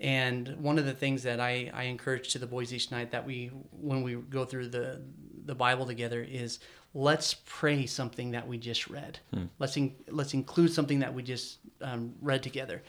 And 0.00 0.56
one 0.56 0.78
of 0.78 0.86
the 0.86 0.94
things 0.94 1.22
that 1.24 1.40
I, 1.40 1.70
I 1.74 1.82
encourage 1.84 2.32
to 2.32 2.38
the 2.38 2.46
boys 2.46 2.72
each 2.72 2.90
night 2.90 3.10
that 3.10 3.26
we, 3.26 3.48
when 3.70 4.02
we 4.02 4.14
go 4.14 4.46
through 4.46 4.68
the, 4.68 5.02
the 5.44 5.54
Bible 5.54 5.86
together, 5.86 6.26
is 6.28 6.58
let's 6.94 7.34
pray 7.46 7.86
something 7.86 8.32
that 8.32 8.46
we 8.46 8.58
just 8.58 8.88
read. 8.88 9.18
Hmm. 9.32 9.44
Let's, 9.58 9.76
in, 9.76 9.94
let's 10.08 10.34
include 10.34 10.72
something 10.72 11.00
that 11.00 11.14
we 11.14 11.22
just 11.22 11.58
um, 11.80 12.14
read 12.20 12.42
together. 12.42 12.82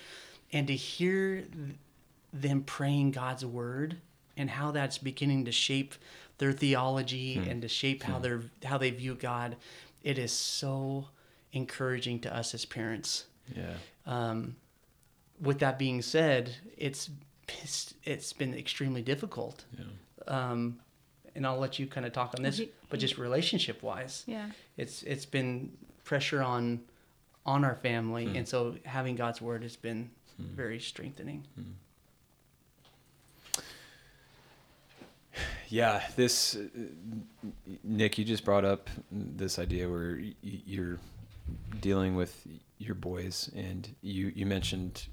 And 0.51 0.67
to 0.67 0.75
hear 0.75 1.45
them 2.33 2.63
praying 2.63 3.11
God's 3.11 3.45
word 3.45 3.97
and 4.37 4.49
how 4.49 4.71
that's 4.71 4.97
beginning 4.97 5.45
to 5.45 5.51
shape 5.51 5.95
their 6.37 6.51
theology 6.51 7.35
hmm. 7.35 7.49
and 7.49 7.61
to 7.61 7.67
shape 7.67 8.03
how 8.03 8.15
hmm. 8.15 8.23
they're 8.23 8.41
how 8.65 8.77
they 8.77 8.89
view 8.89 9.15
God, 9.15 9.55
it 10.03 10.17
is 10.17 10.31
so 10.31 11.07
encouraging 11.53 12.19
to 12.21 12.35
us 12.35 12.53
as 12.53 12.65
parents. 12.65 13.25
Yeah. 13.55 13.73
Um, 14.05 14.55
with 15.39 15.59
that 15.59 15.77
being 15.77 16.01
said, 16.01 16.55
it's 16.77 17.09
it's 18.03 18.33
been 18.33 18.53
extremely 18.53 19.01
difficult. 19.01 19.65
Yeah. 19.77 19.85
Um, 20.27 20.79
and 21.35 21.45
I'll 21.45 21.59
let 21.59 21.79
you 21.79 21.87
kind 21.87 22.05
of 22.05 22.13
talk 22.13 22.33
on 22.37 22.43
this, 22.43 22.61
but 22.89 22.99
just 22.99 23.17
relationship 23.17 23.83
wise, 23.83 24.23
yeah, 24.27 24.49
it's 24.77 25.03
it's 25.03 25.25
been 25.25 25.71
pressure 26.03 26.41
on 26.41 26.81
on 27.45 27.63
our 27.63 27.75
family, 27.75 28.25
hmm. 28.25 28.35
and 28.37 28.47
so 28.47 28.75
having 28.85 29.15
God's 29.15 29.41
word 29.41 29.63
has 29.63 29.75
been 29.75 30.09
hmm. 30.37 30.55
very 30.55 30.79
strengthening. 30.79 31.43
Hmm. 31.55 31.71
Yeah, 35.69 36.03
this 36.17 36.57
Nick, 37.83 38.17
you 38.17 38.25
just 38.25 38.43
brought 38.43 38.65
up 38.65 38.89
this 39.09 39.57
idea 39.57 39.89
where 39.89 40.19
you're 40.41 40.99
dealing 41.79 42.15
with 42.15 42.45
your 42.77 42.95
boys, 42.95 43.49
and 43.55 43.87
you 44.01 44.33
you 44.35 44.45
mentioned 44.45 45.07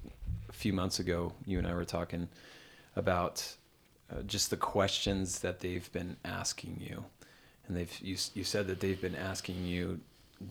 a 0.49 0.53
few 0.53 0.73
months 0.73 0.99
ago, 0.99 1.31
you 1.45 1.57
and 1.59 1.65
I 1.67 1.73
were 1.73 1.85
talking 1.85 2.27
about 2.97 3.55
uh, 4.11 4.21
just 4.23 4.49
the 4.49 4.57
questions 4.57 5.39
that 5.39 5.59
they've 5.59 5.91
been 5.91 6.17
asking 6.25 6.77
you, 6.79 7.05
and 7.67 7.77
they've 7.77 7.99
you 8.01 8.17
you 8.33 8.43
said 8.43 8.67
that 8.67 8.79
they've 8.79 9.01
been 9.01 9.15
asking 9.15 9.65
you 9.65 9.99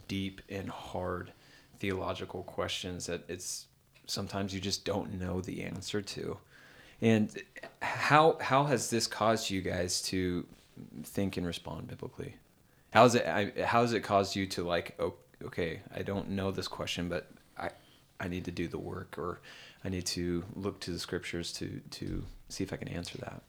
deep 0.06 0.40
and 0.48 0.68
hard 0.68 1.32
theological 1.78 2.42
questions 2.42 3.06
that 3.06 3.22
it's 3.28 3.66
sometimes 4.06 4.52
you 4.52 4.60
just 4.60 4.84
don't 4.84 5.20
know 5.20 5.40
the 5.40 5.62
answer 5.62 6.02
to. 6.02 6.38
And 7.00 7.30
how 7.80 8.38
how 8.40 8.64
has 8.64 8.90
this 8.90 9.06
caused 9.06 9.50
you 9.50 9.60
guys 9.60 10.02
to 10.02 10.46
think 11.04 11.36
and 11.36 11.46
respond 11.46 11.88
biblically? 11.88 12.34
How's 12.90 13.14
it 13.14 13.26
how 13.64 13.82
has 13.82 13.92
it 13.92 14.00
caused 14.00 14.34
you 14.34 14.46
to 14.46 14.64
like 14.64 14.98
okay, 15.44 15.80
I 15.94 16.02
don't 16.02 16.30
know 16.30 16.50
this 16.50 16.68
question, 16.68 17.08
but 17.08 17.30
I 17.56 17.70
I 18.18 18.28
need 18.28 18.44
to 18.46 18.50
do 18.50 18.66
the 18.66 18.78
work 18.78 19.16
or 19.18 19.40
I 19.84 19.88
need 19.88 20.06
to 20.06 20.44
look 20.56 20.80
to 20.80 20.90
the 20.90 20.98
scriptures 20.98 21.52
to 21.54 21.80
to 21.90 22.24
see 22.48 22.64
if 22.64 22.72
I 22.72 22.76
can 22.76 22.88
answer 22.88 23.18
that. 23.18 23.42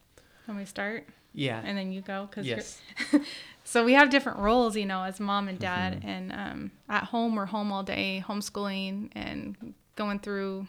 Can 0.46 0.56
we 0.56 0.64
start? 0.64 1.06
Yeah. 1.32 1.60
And 1.64 1.76
then 1.76 1.92
you 1.92 2.00
go 2.00 2.26
because 2.28 2.46
yes. 2.46 2.80
so 3.64 3.84
we 3.84 3.92
have 3.92 4.10
different 4.10 4.38
roles, 4.38 4.76
you 4.76 4.86
know, 4.86 5.02
as 5.04 5.20
mom 5.20 5.48
and 5.48 5.58
dad, 5.58 6.00
mm-hmm. 6.00 6.08
and 6.08 6.32
um, 6.32 6.70
at 6.88 7.04
home 7.04 7.36
we're 7.36 7.46
home 7.46 7.72
all 7.72 7.82
day, 7.82 8.24
homeschooling 8.26 9.10
and 9.12 9.74
going 9.96 10.18
through 10.18 10.66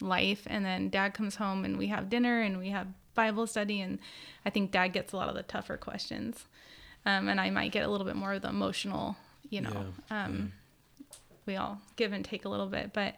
life, 0.00 0.42
and 0.46 0.64
then 0.64 0.88
dad 0.88 1.14
comes 1.14 1.36
home 1.36 1.64
and 1.64 1.78
we 1.78 1.88
have 1.88 2.08
dinner 2.08 2.40
and 2.40 2.58
we 2.58 2.70
have 2.70 2.86
Bible 3.14 3.46
study, 3.46 3.80
and 3.80 3.98
I 4.44 4.50
think 4.50 4.70
dad 4.70 4.88
gets 4.88 5.12
a 5.12 5.16
lot 5.16 5.28
of 5.28 5.34
the 5.34 5.42
tougher 5.42 5.76
questions, 5.76 6.46
um, 7.06 7.28
and 7.28 7.40
I 7.40 7.50
might 7.50 7.72
get 7.72 7.84
a 7.84 7.88
little 7.88 8.06
bit 8.06 8.16
more 8.16 8.34
of 8.34 8.42
the 8.42 8.48
emotional, 8.48 9.16
you 9.50 9.60
know. 9.60 9.86
Yeah. 10.10 10.24
Um, 10.24 10.52
yeah. 10.98 11.04
We 11.46 11.56
all 11.56 11.80
give 11.96 12.12
and 12.12 12.24
take 12.24 12.44
a 12.44 12.48
little 12.48 12.66
bit, 12.66 12.92
but 12.92 13.16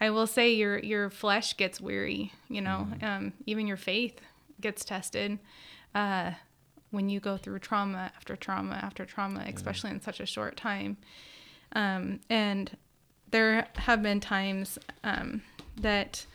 I 0.00 0.10
will 0.10 0.26
say 0.26 0.54
your 0.54 0.78
your 0.78 1.10
flesh 1.10 1.56
gets 1.56 1.80
weary. 1.80 2.32
You 2.48 2.62
know, 2.62 2.88
mm-hmm. 2.90 3.04
um, 3.04 3.32
even 3.46 3.66
your 3.66 3.76
faith 3.76 4.18
gets 4.60 4.84
tested 4.84 5.38
uh, 5.94 6.32
when 6.90 7.08
you 7.08 7.20
go 7.20 7.36
through 7.36 7.58
trauma 7.58 8.10
after 8.16 8.36
trauma 8.36 8.74
after 8.74 9.04
trauma, 9.04 9.44
especially 9.52 9.90
in 9.90 10.00
such 10.00 10.20
a 10.20 10.26
short 10.26 10.56
time. 10.56 10.96
Um, 11.72 12.20
and 12.28 12.76
there 13.30 13.68
have 13.76 14.02
been 14.02 14.20
times 14.20 14.78
um, 15.04 15.42
that, 15.80 16.26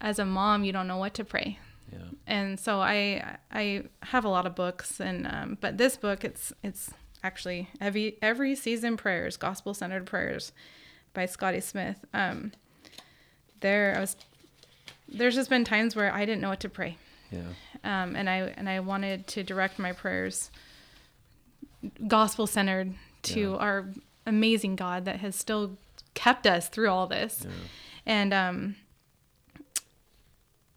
as 0.00 0.18
a 0.18 0.24
mom, 0.24 0.64
you 0.64 0.72
don't 0.72 0.88
know 0.88 0.96
what 0.96 1.14
to 1.14 1.24
pray. 1.24 1.58
Yeah. 1.92 1.98
And 2.26 2.58
so 2.58 2.80
I 2.80 3.38
I 3.50 3.84
have 4.04 4.24
a 4.24 4.28
lot 4.28 4.46
of 4.46 4.54
books, 4.54 5.00
and 5.00 5.26
um, 5.26 5.58
but 5.60 5.78
this 5.78 5.96
book 5.96 6.24
it's 6.24 6.52
it's 6.62 6.90
actually 7.24 7.68
every 7.80 8.18
every 8.22 8.54
season 8.54 8.96
prayers, 8.96 9.36
gospel 9.36 9.74
centered 9.74 10.06
prayers 10.06 10.52
by 11.14 11.26
Scotty 11.26 11.60
Smith. 11.60 11.96
Um, 12.12 12.52
there, 13.60 13.94
I 13.96 14.00
was. 14.00 14.16
There's 15.08 15.34
just 15.34 15.50
been 15.50 15.64
times 15.64 15.94
where 15.94 16.12
I 16.12 16.24
didn't 16.24 16.40
know 16.40 16.48
what 16.48 16.60
to 16.60 16.68
pray. 16.68 16.96
Yeah. 17.30 17.40
Um, 17.84 18.16
and 18.16 18.28
I 18.28 18.52
and 18.56 18.68
I 18.68 18.80
wanted 18.80 19.26
to 19.28 19.42
direct 19.42 19.78
my 19.78 19.92
prayers 19.92 20.50
gospel 22.06 22.46
centered 22.46 22.94
to 23.22 23.40
yeah. 23.40 23.56
our 23.56 23.88
amazing 24.26 24.76
God 24.76 25.04
that 25.04 25.20
has 25.20 25.34
still 25.36 25.76
kept 26.14 26.46
us 26.46 26.68
through 26.68 26.88
all 26.88 27.06
this. 27.06 27.44
Yeah. 27.44 27.50
And 28.06 28.34
um, 28.34 28.76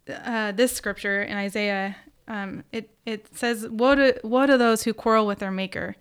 uh, 0.09 0.51
this 0.51 0.71
scripture 0.71 1.21
in 1.21 1.37
Isaiah, 1.37 1.95
um, 2.27 2.63
it 2.71 2.89
it 3.05 3.35
says, 3.35 3.67
"Woe 3.67 3.95
to 3.95 4.19
woe 4.23 4.45
to 4.45 4.57
those 4.57 4.83
who 4.83 4.93
quarrel 4.93 5.27
with 5.27 5.39
their 5.39 5.51
Maker, 5.51 5.95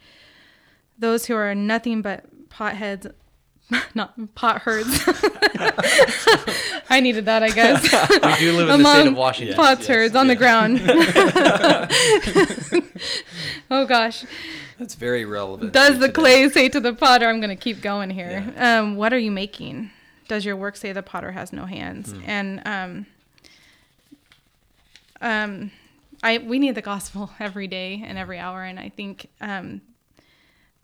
those 0.98 1.26
who 1.26 1.34
are 1.34 1.54
nothing 1.54 2.02
but 2.02 2.24
potheads 2.48 3.12
not 3.94 4.34
pot 4.34 4.62
herds. 4.62 5.02
I 6.90 7.00
needed 7.00 7.26
that, 7.26 7.42
I 7.42 7.50
guess. 7.50 7.82
We 8.10 8.36
do 8.38 8.56
live 8.56 8.68
in 8.68 8.82
the 8.82 8.94
state 8.94 9.06
of 9.08 9.16
Washington. 9.16 9.56
Pots 9.56 9.80
yes, 9.80 9.88
herds 9.88 10.16
on 10.16 10.26
the 10.28 10.36
ground. 10.36 10.80
oh 13.70 13.86
gosh. 13.86 14.24
That's 14.78 14.94
very 14.94 15.24
relevant. 15.24 15.72
Does 15.72 15.98
the 15.98 16.08
today. 16.08 16.12
clay 16.12 16.48
say 16.48 16.68
to 16.68 16.80
the 16.80 16.92
potter, 16.92 17.28
I'm 17.28 17.40
going 17.40 17.56
to 17.56 17.56
keep 17.56 17.80
going 17.80 18.10
here? 18.10 18.52
Yeah. 18.56 18.80
Um, 18.80 18.96
what 18.96 19.12
are 19.12 19.18
you 19.18 19.30
making? 19.30 19.90
Does 20.28 20.44
your 20.44 20.56
work 20.56 20.76
say 20.76 20.92
the 20.92 21.02
potter 21.02 21.32
has 21.32 21.52
no 21.52 21.64
hands? 21.64 22.12
Hmm. 22.12 22.20
And 22.26 22.62
um, 22.66 23.06
um, 25.20 25.70
I 26.22 26.38
we 26.38 26.58
need 26.58 26.74
the 26.74 26.82
gospel 26.82 27.30
every 27.38 27.68
day 27.68 28.02
and 28.04 28.18
every 28.18 28.38
hour, 28.38 28.62
and 28.62 28.78
I 28.80 28.88
think 28.88 29.28
um, 29.40 29.80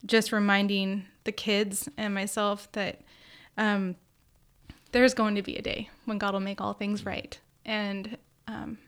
just 0.05 0.33
reminding 0.33 1.07
the 1.25 1.33
kids 1.33 1.89
and 1.97 2.15
myself 2.15 2.71
that 2.73 3.01
um, 3.57 3.97
there's 4.93 5.15
going 5.15 5.35
to 5.35 5.43
be 5.43 5.57
a 5.57 5.63
day 5.63 5.91
when 6.05 6.19
God 6.19 6.33
will 6.33 6.41
make 6.41 6.61
all 6.61 6.73
things 6.73 7.05
right, 7.05 7.39
and 7.65 8.17
um, 8.49 8.79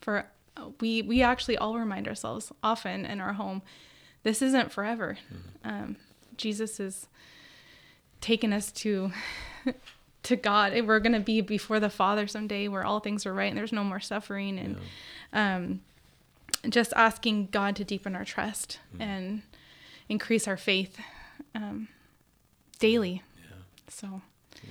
for 0.00 0.26
we 0.80 1.02
we 1.02 1.22
actually 1.22 1.56
all 1.56 1.78
remind 1.78 2.08
ourselves 2.08 2.52
often 2.62 3.04
in 3.04 3.20
our 3.20 3.34
home, 3.34 3.62
this 4.22 4.42
isn't 4.42 4.72
forever. 4.72 5.18
Mm-hmm. 5.32 5.68
Um, 5.68 5.96
Jesus 6.36 6.80
is 6.80 7.06
taking 8.20 8.52
us 8.52 8.72
to 8.72 9.12
to 10.22 10.36
God. 10.36 10.72
We're 10.86 11.00
going 11.00 11.12
to 11.12 11.20
be 11.20 11.40
before 11.40 11.80
the 11.80 11.90
Father 11.90 12.26
someday 12.26 12.68
where 12.68 12.84
all 12.84 13.00
things 13.00 13.26
are 13.26 13.34
right 13.34 13.48
and 13.48 13.56
there's 13.56 13.72
no 13.72 13.84
more 13.84 14.00
suffering 14.00 14.58
and 14.58 14.76
yeah. 15.32 15.56
um, 15.56 15.80
just 16.68 16.92
asking 16.94 17.48
God 17.50 17.76
to 17.76 17.84
deepen 17.84 18.14
our 18.14 18.24
trust 18.24 18.78
mm. 18.94 19.00
and 19.00 19.42
increase 20.08 20.46
our 20.46 20.56
faith 20.56 20.98
um, 21.54 21.88
daily. 22.78 23.22
Yeah. 23.36 23.56
So. 23.88 24.22
Yeah. 24.62 24.70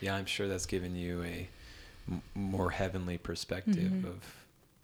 yeah, 0.00 0.14
I'm 0.16 0.26
sure 0.26 0.48
that's 0.48 0.66
given 0.66 0.94
you 0.96 1.22
a 1.22 1.48
m- 2.10 2.22
more 2.34 2.70
heavenly 2.70 3.18
perspective 3.18 3.76
mm-hmm. 3.76 4.08
of, 4.08 4.22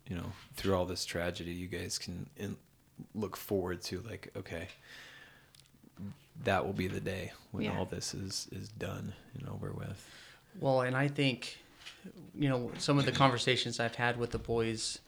you 0.08 0.16
know, 0.16 0.32
through 0.54 0.74
all 0.74 0.86
this 0.86 1.04
tragedy, 1.04 1.52
you 1.52 1.66
guys 1.66 1.98
can 1.98 2.26
in- 2.36 2.56
look 3.14 3.36
forward 3.36 3.82
to 3.82 4.00
like, 4.08 4.30
okay, 4.36 4.68
that 6.44 6.64
will 6.64 6.72
be 6.72 6.86
the 6.86 7.00
day 7.00 7.32
when 7.50 7.64
yeah. 7.64 7.78
all 7.78 7.84
this 7.84 8.14
is 8.14 8.48
is 8.52 8.68
done 8.68 9.12
and 9.38 9.48
over 9.48 9.72
with. 9.72 10.08
Well, 10.58 10.80
and 10.82 10.96
I 10.96 11.08
think, 11.08 11.58
you 12.34 12.48
know, 12.48 12.70
some 12.78 12.98
of 12.98 13.04
the 13.04 13.12
conversations 13.12 13.78
I've 13.78 13.94
had 13.94 14.18
with 14.18 14.30
the 14.30 14.38
boys, 14.38 14.98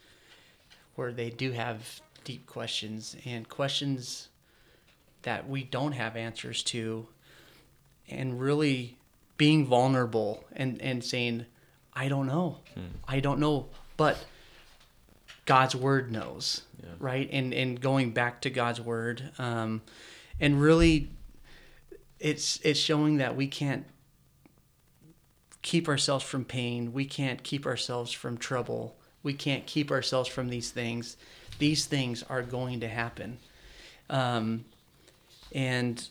where 0.95 1.11
they 1.11 1.29
do 1.29 1.51
have 1.51 2.01
deep 2.23 2.45
questions 2.45 3.15
and 3.25 3.49
questions 3.49 4.29
that 5.23 5.49
we 5.49 5.63
don't 5.63 5.93
have 5.93 6.15
answers 6.15 6.63
to, 6.63 7.07
and 8.09 8.39
really 8.39 8.97
being 9.37 9.65
vulnerable 9.65 10.43
and 10.53 10.81
and 10.81 11.03
saying, 11.03 11.45
I 11.93 12.07
don't 12.07 12.27
know, 12.27 12.59
hmm. 12.73 12.81
I 13.07 13.19
don't 13.19 13.39
know, 13.39 13.67
but 13.97 14.17
God's 15.45 15.75
word 15.75 16.11
knows, 16.11 16.61
yeah. 16.81 16.89
right? 16.99 17.29
And 17.31 17.53
and 17.53 17.79
going 17.79 18.11
back 18.11 18.41
to 18.41 18.49
God's 18.49 18.79
word, 18.79 19.31
um, 19.37 19.81
and 20.39 20.61
really 20.61 21.09
it's 22.19 22.59
it's 22.63 22.79
showing 22.79 23.17
that 23.17 23.35
we 23.35 23.47
can't 23.47 23.85
keep 25.61 25.87
ourselves 25.87 26.23
from 26.23 26.45
pain. 26.45 26.93
We 26.93 27.05
can't 27.05 27.43
keep 27.43 27.65
ourselves 27.65 28.11
from 28.11 28.37
trouble. 28.37 28.95
We 29.23 29.33
can't 29.33 29.65
keep 29.65 29.91
ourselves 29.91 30.29
from 30.29 30.49
these 30.49 30.71
things. 30.71 31.17
These 31.59 31.85
things 31.85 32.23
are 32.29 32.41
going 32.41 32.81
to 32.81 32.87
happen. 32.87 33.39
Um, 34.09 34.65
and 35.53 36.07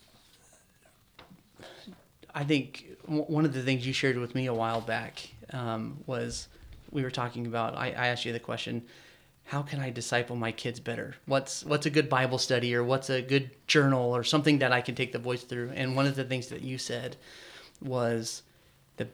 I 2.34 2.44
think 2.44 2.86
one 3.06 3.44
of 3.44 3.52
the 3.52 3.62
things 3.62 3.86
you 3.86 3.92
shared 3.92 4.16
with 4.16 4.34
me 4.34 4.46
a 4.46 4.54
while 4.54 4.80
back 4.80 5.30
um, 5.52 5.98
was 6.06 6.48
we 6.90 7.02
were 7.02 7.10
talking 7.10 7.46
about. 7.46 7.76
I, 7.76 7.88
I 7.88 8.08
asked 8.08 8.24
you 8.24 8.32
the 8.32 8.40
question 8.40 8.82
how 9.44 9.62
can 9.62 9.80
I 9.80 9.90
disciple 9.90 10.36
my 10.36 10.52
kids 10.52 10.80
better? 10.80 11.16
What's 11.26 11.64
what's 11.64 11.86
a 11.86 11.90
good 11.90 12.08
Bible 12.08 12.38
study 12.38 12.74
or 12.74 12.84
what's 12.84 13.10
a 13.10 13.20
good 13.20 13.50
journal 13.66 14.14
or 14.14 14.24
something 14.24 14.58
that 14.60 14.72
I 14.72 14.80
can 14.80 14.94
take 14.94 15.12
the 15.12 15.18
voice 15.18 15.42
through? 15.42 15.72
And 15.74 15.96
one 15.96 16.06
of 16.06 16.16
the 16.16 16.24
things 16.24 16.48
that 16.48 16.62
you 16.62 16.78
said 16.78 17.16
was 17.80 18.42
the 18.96 19.08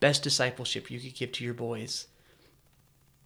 best 0.00 0.22
discipleship 0.22 0.90
you 0.90 1.00
could 1.00 1.14
give 1.14 1.32
to 1.32 1.44
your 1.44 1.54
boys 1.54 2.08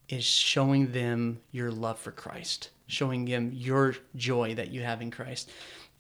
is 0.09 0.25
showing 0.25 0.93
them 0.93 1.41
your 1.51 1.71
love 1.71 1.99
for 1.99 2.13
Christ, 2.13 2.71
showing 2.87 3.25
them 3.25 3.51
your 3.53 3.95
joy 4.17 4.55
that 4.55 4.71
you 4.71 4.83
have 4.83 5.03
in 5.03 5.11
Christ. 5.11 5.51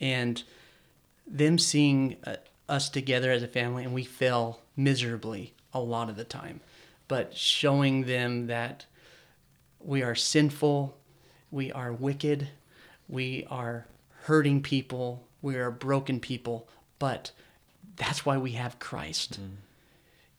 And 0.00 0.42
them 1.26 1.58
seeing 1.58 2.16
uh, 2.24 2.37
us 2.68 2.88
together 2.88 3.30
as 3.32 3.42
a 3.42 3.48
family 3.48 3.84
and 3.84 3.94
we 3.94 4.04
fail 4.04 4.61
miserably 4.76 5.54
a 5.72 5.80
lot 5.80 6.08
of 6.08 6.16
the 6.16 6.24
time, 6.24 6.61
but 7.08 7.37
showing 7.37 8.04
them 8.04 8.46
that 8.46 8.87
we 9.80 10.02
are 10.02 10.14
sinful, 10.14 10.96
we 11.50 11.72
are 11.72 11.92
wicked, 11.92 12.48
we 13.08 13.46
are 13.50 13.87
hurting 14.24 14.62
people, 14.62 15.26
we 15.42 15.56
are 15.56 15.70
broken 15.70 16.20
people, 16.20 16.68
but 16.98 17.32
that's 17.96 18.24
why 18.24 18.37
we 18.37 18.52
have 18.52 18.78
Christ. 18.78 19.40
Mm. 19.40 19.56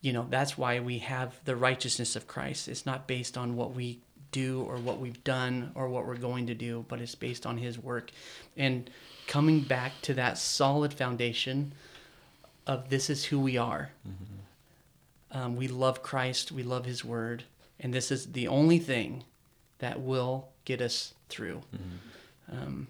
You 0.00 0.12
know, 0.12 0.26
that's 0.30 0.56
why 0.56 0.80
we 0.80 0.98
have 0.98 1.38
the 1.44 1.56
righteousness 1.56 2.16
of 2.16 2.26
Christ. 2.26 2.68
It's 2.68 2.86
not 2.86 3.06
based 3.06 3.36
on 3.36 3.56
what 3.56 3.74
we 3.74 4.00
do 4.30 4.62
or 4.62 4.76
what 4.76 4.98
we've 4.98 5.22
done 5.24 5.72
or 5.74 5.88
what 5.88 6.06
we're 6.06 6.16
going 6.16 6.46
to 6.46 6.54
do, 6.54 6.84
but 6.88 7.00
it's 7.00 7.14
based 7.14 7.46
on 7.46 7.58
His 7.58 7.78
work. 7.78 8.10
And 8.56 8.90
coming 9.26 9.60
back 9.60 9.92
to 10.02 10.14
that 10.14 10.38
solid 10.38 10.92
foundation 10.92 11.72
of 12.66 12.88
this 12.90 13.10
is 13.10 13.24
who 13.24 13.40
we 13.40 13.56
are. 13.56 13.90
Mm-hmm. 14.08 15.38
Um, 15.38 15.56
we 15.56 15.68
love 15.68 16.02
Christ, 16.02 16.50
we 16.50 16.62
love 16.62 16.84
His 16.84 17.04
Word, 17.04 17.44
and 17.78 17.94
this 17.94 18.10
is 18.10 18.32
the 18.32 18.48
only 18.48 18.78
thing 18.78 19.24
that 19.78 20.00
will 20.00 20.48
get 20.64 20.80
us 20.80 21.14
through. 21.28 21.62
Mm-hmm. 21.74 22.62
Um, 22.62 22.88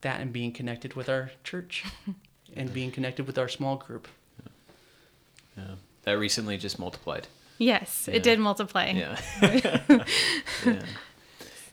that 0.00 0.20
and 0.20 0.32
being 0.32 0.52
connected 0.52 0.94
with 0.94 1.08
our 1.08 1.30
church 1.44 1.84
and 2.56 2.72
being 2.72 2.90
connected 2.90 3.26
with 3.26 3.38
our 3.38 3.48
small 3.48 3.76
group. 3.76 4.08
Yeah. 4.38 5.62
yeah. 5.64 5.74
That 6.04 6.12
recently 6.12 6.56
just 6.56 6.78
multiplied. 6.78 7.26
Yes, 7.60 8.06
yeah. 8.08 8.16
it 8.16 8.22
did 8.22 8.38
multiply. 8.38 8.90
Yeah. 8.90 9.20
yeah. 10.64 10.82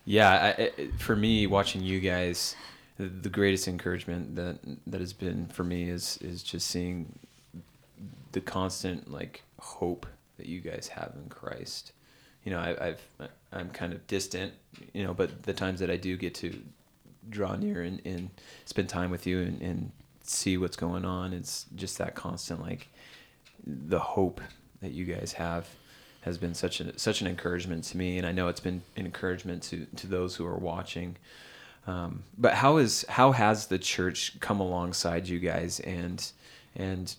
Yeah. 0.06 0.56
I, 0.58 0.72
for 0.98 1.16
me, 1.16 1.48
watching 1.48 1.82
you 1.82 2.00
guys, 2.00 2.56
the 2.98 3.30
greatest 3.30 3.68
encouragement 3.68 4.36
that 4.36 4.60
that 4.86 5.00
has 5.00 5.14
been 5.14 5.48
for 5.48 5.64
me 5.64 5.90
is 5.90 6.20
is 6.22 6.44
just 6.44 6.68
seeing 6.68 7.18
the 8.34 8.42
constant 8.42 9.12
like 9.12 9.44
hope 9.60 10.06
that 10.38 10.46
you 10.46 10.62
guys 10.62 10.90
have 10.90 11.14
in 11.16 11.30
Christ 11.30 11.94
you 12.48 12.54
know, 12.54 12.60
I, 12.60 12.88
I've 12.88 13.30
I'm 13.52 13.70
kind 13.72 13.92
of 13.92 14.08
distant, 14.08 14.54
you 14.94 15.04
know, 15.04 15.14
but 15.14 15.44
the 15.44 15.52
times 15.52 15.82
that 15.82 15.92
I 15.92 15.98
do 15.98 16.16
get 16.16 16.34
to 16.36 16.58
draw 17.30 17.58
near 17.58 17.82
and, 17.82 18.02
and 18.06 18.30
spend 18.64 18.88
time 18.88 19.12
with 19.12 19.28
you 19.28 19.42
and, 19.42 19.62
and 19.62 19.92
see 20.24 20.58
what's 20.58 20.78
going 20.78 21.04
on, 21.04 21.34
it's 21.34 21.66
just 21.76 21.98
that 21.98 22.16
constant 22.16 22.62
like 22.62 22.88
the 23.66 24.00
hope 24.00 24.40
that 24.82 24.92
you 24.92 25.06
guys 25.06 25.34
have 25.34 25.68
has 26.22 26.38
been 26.38 26.54
such 26.54 26.82
a 26.82 26.98
such 26.98 27.22
an 27.22 27.28
encouragement 27.28 27.84
to 27.86 27.98
me, 27.98 28.18
and 28.18 28.28
I 28.28 28.32
know 28.32 28.48
it's 28.48 28.60
been 28.60 28.82
an 28.96 29.06
encouragement 29.06 29.64
to 29.64 29.86
to 29.96 30.08
those 30.08 30.36
who 30.36 30.46
are 30.46 30.58
watching. 30.58 31.18
Um, 31.86 32.24
but 32.38 32.54
how 32.54 32.78
is 32.78 33.06
how 33.08 33.32
has 33.32 33.68
the 33.68 33.80
church 33.80 34.40
come 34.40 34.60
alongside 34.60 35.28
you 35.28 35.40
guys 35.40 35.80
and 35.80 36.26
and 36.76 37.16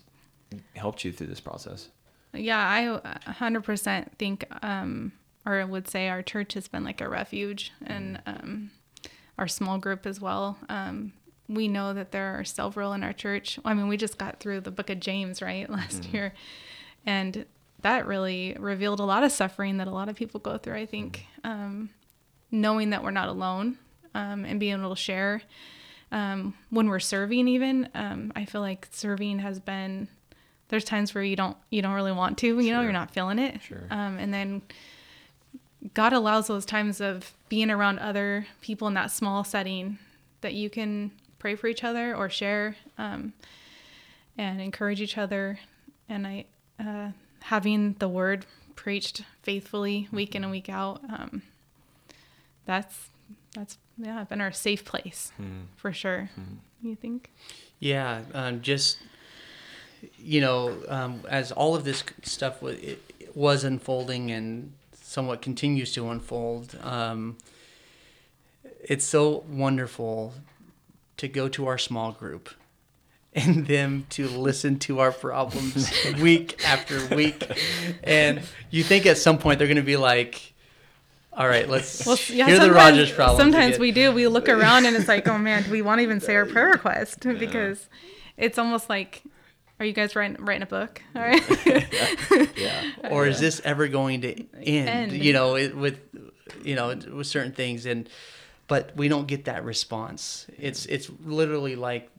helped 0.75 1.03
you 1.03 1.11
through 1.11 1.27
this 1.27 1.39
process? 1.39 1.89
Yeah, 2.33 2.59
I 2.59 3.31
100% 3.31 4.11
think 4.19 4.45
um, 4.61 5.13
or 5.45 5.65
would 5.65 5.87
say 5.87 6.09
our 6.09 6.21
church 6.21 6.53
has 6.53 6.67
been 6.67 6.83
like 6.83 7.01
a 7.01 7.09
refuge 7.09 7.71
and 7.85 8.21
mm. 8.25 8.43
um, 8.43 8.71
our 9.37 9.47
small 9.47 9.79
group 9.79 10.05
as 10.05 10.21
well. 10.21 10.57
Um, 10.69 11.13
we 11.47 11.67
know 11.67 11.93
that 11.93 12.11
there 12.11 12.39
are 12.39 12.43
several 12.43 12.93
in 12.93 13.03
our 13.03 13.13
church. 13.13 13.57
I 13.65 13.73
mean, 13.73 13.87
we 13.87 13.97
just 13.97 14.19
got 14.19 14.39
through 14.39 14.61
the 14.61 14.71
book 14.71 14.91
of 14.91 14.99
James, 14.99 15.41
right, 15.41 15.67
last 15.69 16.03
mm. 16.03 16.13
year. 16.13 16.33
And 17.05 17.45
that 17.81 18.05
really 18.05 18.55
revealed 18.59 18.99
a 18.99 19.05
lot 19.05 19.23
of 19.23 19.31
suffering 19.31 19.77
that 19.77 19.87
a 19.87 19.91
lot 19.91 20.09
of 20.09 20.15
people 20.15 20.39
go 20.39 20.57
through, 20.57 20.75
I 20.75 20.85
think. 20.85 21.25
Um, 21.43 21.89
knowing 22.51 22.89
that 22.89 23.03
we're 23.03 23.11
not 23.11 23.29
alone 23.29 23.77
um, 24.15 24.45
and 24.45 24.59
being 24.59 24.79
able 24.79 24.95
to 24.95 25.01
share 25.01 25.41
um, 26.11 26.55
when 26.69 26.89
we're 26.89 26.99
serving, 26.99 27.47
even, 27.47 27.89
um, 27.93 28.31
I 28.35 28.45
feel 28.45 28.61
like 28.61 28.87
serving 28.91 29.39
has 29.39 29.59
been. 29.59 30.07
There's 30.69 30.83
times 30.83 31.15
where 31.15 31.23
you 31.23 31.35
don't 31.35 31.57
you 31.71 31.81
don't 31.81 31.93
really 31.93 32.11
want 32.11 32.37
to, 32.39 32.47
you 32.47 32.61
sure. 32.61 32.71
know, 32.73 32.81
you're 32.81 32.91
not 32.91 33.11
feeling 33.11 33.39
it, 33.39 33.59
sure. 33.61 33.87
and 33.89 34.31
then 34.33 34.61
God 35.93 36.13
allows 36.13 36.47
those 36.47 36.65
times 36.65 37.01
of 37.01 37.33
being 37.47 37.71
around 37.71 37.99
other 37.99 38.45
people 38.61 38.87
in 38.87 38.93
that 38.95 39.11
small 39.11 39.43
setting 39.43 39.97
that 40.41 40.53
you 40.53 40.69
can 40.69 41.11
pray 41.37 41.55
for 41.55 41.67
each 41.67 41.83
other 41.83 42.15
or 42.15 42.29
share 42.29 42.75
um, 42.97 43.33
and 44.37 44.61
encourage 44.61 45.01
each 45.01 45.17
other. 45.17 45.59
And 46.07 46.27
I, 46.27 46.45
uh, 46.79 47.11
having 47.41 47.95
the 47.99 48.07
word 48.07 48.45
preached 48.75 49.23
faithfully 49.41 50.07
week 50.11 50.35
in 50.35 50.43
and 50.43 50.51
week 50.51 50.69
out, 50.69 51.01
um, 51.09 51.41
that's 52.65 53.09
that's 53.53 53.77
yeah 53.97 54.23
been 54.23 54.41
our 54.41 54.51
safe 54.51 54.85
place 54.85 55.31
mm. 55.41 55.63
for 55.75 55.91
sure. 55.91 56.29
Mm. 56.39 56.57
You 56.81 56.95
think? 56.95 57.31
Yeah, 57.79 58.21
um, 58.33 58.61
just 58.61 58.97
you 60.17 60.41
know, 60.41 60.77
um, 60.87 61.21
as 61.29 61.51
all 61.51 61.75
of 61.75 61.83
this 61.83 62.03
stuff 62.23 62.61
was, 62.61 62.77
was 63.35 63.63
unfolding 63.63 64.31
and 64.31 64.73
somewhat 64.93 65.41
continues 65.41 65.91
to 65.93 66.09
unfold, 66.09 66.77
um, 66.83 67.37
it's 68.81 69.05
so 69.05 69.43
wonderful 69.49 70.33
to 71.17 71.27
go 71.27 71.49
to 71.49 71.67
our 71.67 71.77
small 71.77 72.11
group 72.11 72.49
and 73.35 73.67
them 73.67 74.05
to 74.09 74.27
listen 74.27 74.79
to 74.79 74.99
our 74.99 75.11
problems 75.11 75.91
week 76.21 76.65
after 76.65 77.15
week. 77.15 77.43
And 78.03 78.41
you 78.71 78.83
think 78.83 79.05
at 79.05 79.17
some 79.17 79.37
point 79.37 79.59
they're 79.59 79.67
going 79.67 79.77
to 79.77 79.83
be 79.83 79.97
like, 79.97 80.53
all 81.31 81.47
right, 81.47 81.69
let's 81.69 82.05
well, 82.05 82.17
yeah, 82.27 82.47
hear 82.47 82.59
the 82.59 82.71
Rogers 82.71 83.11
problem. 83.11 83.37
Sometimes 83.37 83.77
we 83.77 83.91
do. 83.91 84.11
We 84.11 84.27
look 84.27 84.49
around 84.49 84.85
and 84.85 84.95
it's 84.95 85.07
like, 85.07 85.27
oh 85.27 85.37
man, 85.37 85.63
do 85.63 85.71
we 85.71 85.81
want 85.81 85.99
to 85.99 86.03
even 86.03 86.19
say 86.19 86.35
our 86.35 86.45
prayer 86.47 86.71
request? 86.71 87.21
Because 87.21 87.87
it's 88.35 88.57
almost 88.57 88.89
like, 88.89 89.23
are 89.79 89.85
you 89.85 89.93
guys 89.93 90.15
writing 90.15 90.43
writing 90.43 90.63
a 90.63 90.65
book? 90.65 91.01
All 91.15 91.21
right. 91.21 91.65
yeah. 91.65 92.45
yeah. 92.57 93.09
Or 93.11 93.27
is 93.27 93.39
this 93.39 93.61
ever 93.63 93.87
going 93.87 94.21
to 94.21 94.31
end? 94.31 94.89
end. 94.89 95.11
You 95.13 95.33
know, 95.33 95.55
it, 95.55 95.77
with 95.77 95.99
you 96.63 96.75
know 96.75 96.95
with 97.13 97.27
certain 97.27 97.53
things 97.53 97.85
and 97.85 98.09
but 98.69 98.95
we 98.95 99.07
don't 99.07 99.27
get 99.27 99.45
that 99.45 99.65
response. 99.65 100.45
It's 100.57 100.85
it's 100.85 101.09
literally 101.25 101.75
like 101.75 102.09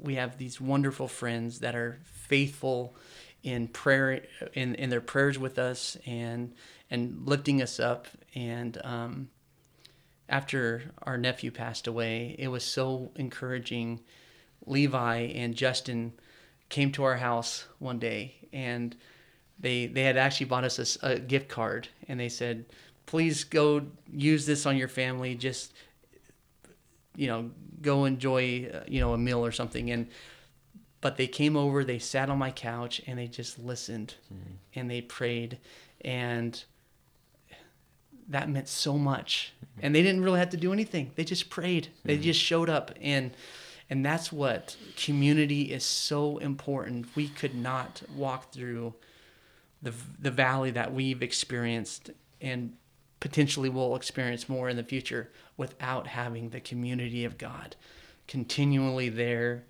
we 0.00 0.14
have 0.16 0.38
these 0.38 0.60
wonderful 0.60 1.08
friends 1.08 1.60
that 1.60 1.74
are 1.74 2.00
faithful 2.04 2.94
in 3.42 3.68
prayer 3.68 4.22
in, 4.54 4.74
in 4.74 4.90
their 4.90 5.00
prayers 5.00 5.38
with 5.38 5.58
us 5.58 5.96
and 6.06 6.52
and 6.90 7.22
lifting 7.26 7.62
us 7.62 7.80
up. 7.80 8.06
And 8.34 8.78
um, 8.84 9.28
after 10.28 10.92
our 11.02 11.16
nephew 11.16 11.50
passed 11.50 11.86
away 11.86 12.36
it 12.38 12.48
was 12.48 12.64
so 12.64 13.10
encouraging. 13.16 14.00
Levi 14.66 15.16
and 15.16 15.54
justin 15.54 16.12
came 16.68 16.92
to 16.92 17.02
our 17.02 17.16
house 17.16 17.64
one 17.78 17.98
day 17.98 18.34
and 18.52 18.94
they 19.58 19.86
they 19.86 20.02
had 20.02 20.18
actually 20.18 20.46
bought 20.46 20.64
us 20.64 20.98
a, 21.02 21.12
a 21.14 21.18
gift 21.18 21.48
card 21.48 21.88
and 22.06 22.20
they 22.20 22.28
said 22.28 22.66
please 23.10 23.42
go 23.42 23.82
use 24.12 24.46
this 24.46 24.66
on 24.66 24.76
your 24.76 24.86
family. 24.86 25.34
Just 25.34 25.72
you 27.16 27.26
know 27.26 27.50
go 27.82 28.04
enjoy 28.04 28.70
uh, 28.72 28.80
you 28.86 29.00
know 29.00 29.12
a 29.12 29.18
meal 29.18 29.44
or 29.44 29.52
something. 29.52 29.90
And 29.90 30.08
but 31.00 31.16
they 31.16 31.26
came 31.26 31.56
over 31.56 31.82
they 31.82 31.98
sat 31.98 32.28
on 32.28 32.38
my 32.38 32.50
couch 32.50 33.00
and 33.06 33.18
they 33.18 33.26
just 33.26 33.58
listened 33.58 34.14
mm-hmm. 34.32 34.54
and 34.74 34.90
they 34.90 35.00
prayed. 35.00 35.58
And 36.02 36.62
that 38.28 38.48
meant 38.48 38.68
so 38.68 38.96
much. 38.96 39.52
Mm-hmm. 39.56 39.86
and 39.86 39.94
they 39.94 40.02
didn't 40.02 40.22
really 40.22 40.38
have 40.38 40.50
to 40.50 40.56
do 40.56 40.72
anything. 40.72 41.10
They 41.14 41.24
just 41.24 41.50
prayed. 41.50 41.88
They 42.04 42.14
mm-hmm. 42.14 42.22
just 42.22 42.40
showed 42.40 42.70
up. 42.70 42.92
And 43.00 43.32
and 43.88 44.06
that's 44.06 44.30
what 44.32 44.76
community 44.96 45.62
is 45.72 45.84
so 45.84 46.38
important. 46.38 47.16
We 47.16 47.28
could 47.28 47.56
not 47.56 48.02
walk 48.14 48.52
through 48.52 48.94
the 49.82 49.92
the 50.18 50.30
valley 50.30 50.70
that 50.70 50.92
we've 50.92 51.22
experienced. 51.22 52.10
And 52.40 52.76
potentially 53.20 53.68
will 53.68 53.94
experience 53.94 54.48
more 54.48 54.68
in 54.68 54.76
the 54.76 54.82
future 54.82 55.30
without 55.56 56.06
having 56.06 56.50
the 56.50 56.60
community 56.60 57.24
of 57.24 57.38
God 57.38 57.76
continually 58.26 59.08
there, 59.08 59.64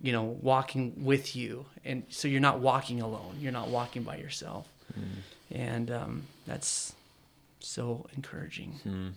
you 0.00 0.12
know, 0.12 0.22
walking 0.22 1.04
with 1.04 1.36
you. 1.36 1.66
And 1.84 2.04
so 2.08 2.28
you're 2.28 2.40
not 2.40 2.60
walking 2.60 3.02
alone, 3.02 3.36
you're 3.40 3.52
not 3.52 3.68
walking 3.68 4.02
by 4.02 4.16
yourself. 4.16 4.68
Mm. 4.98 5.04
And 5.50 5.90
um, 5.90 6.22
that's 6.46 6.94
so 7.60 8.06
encouraging. 8.14 8.80
Mm. 8.86 9.12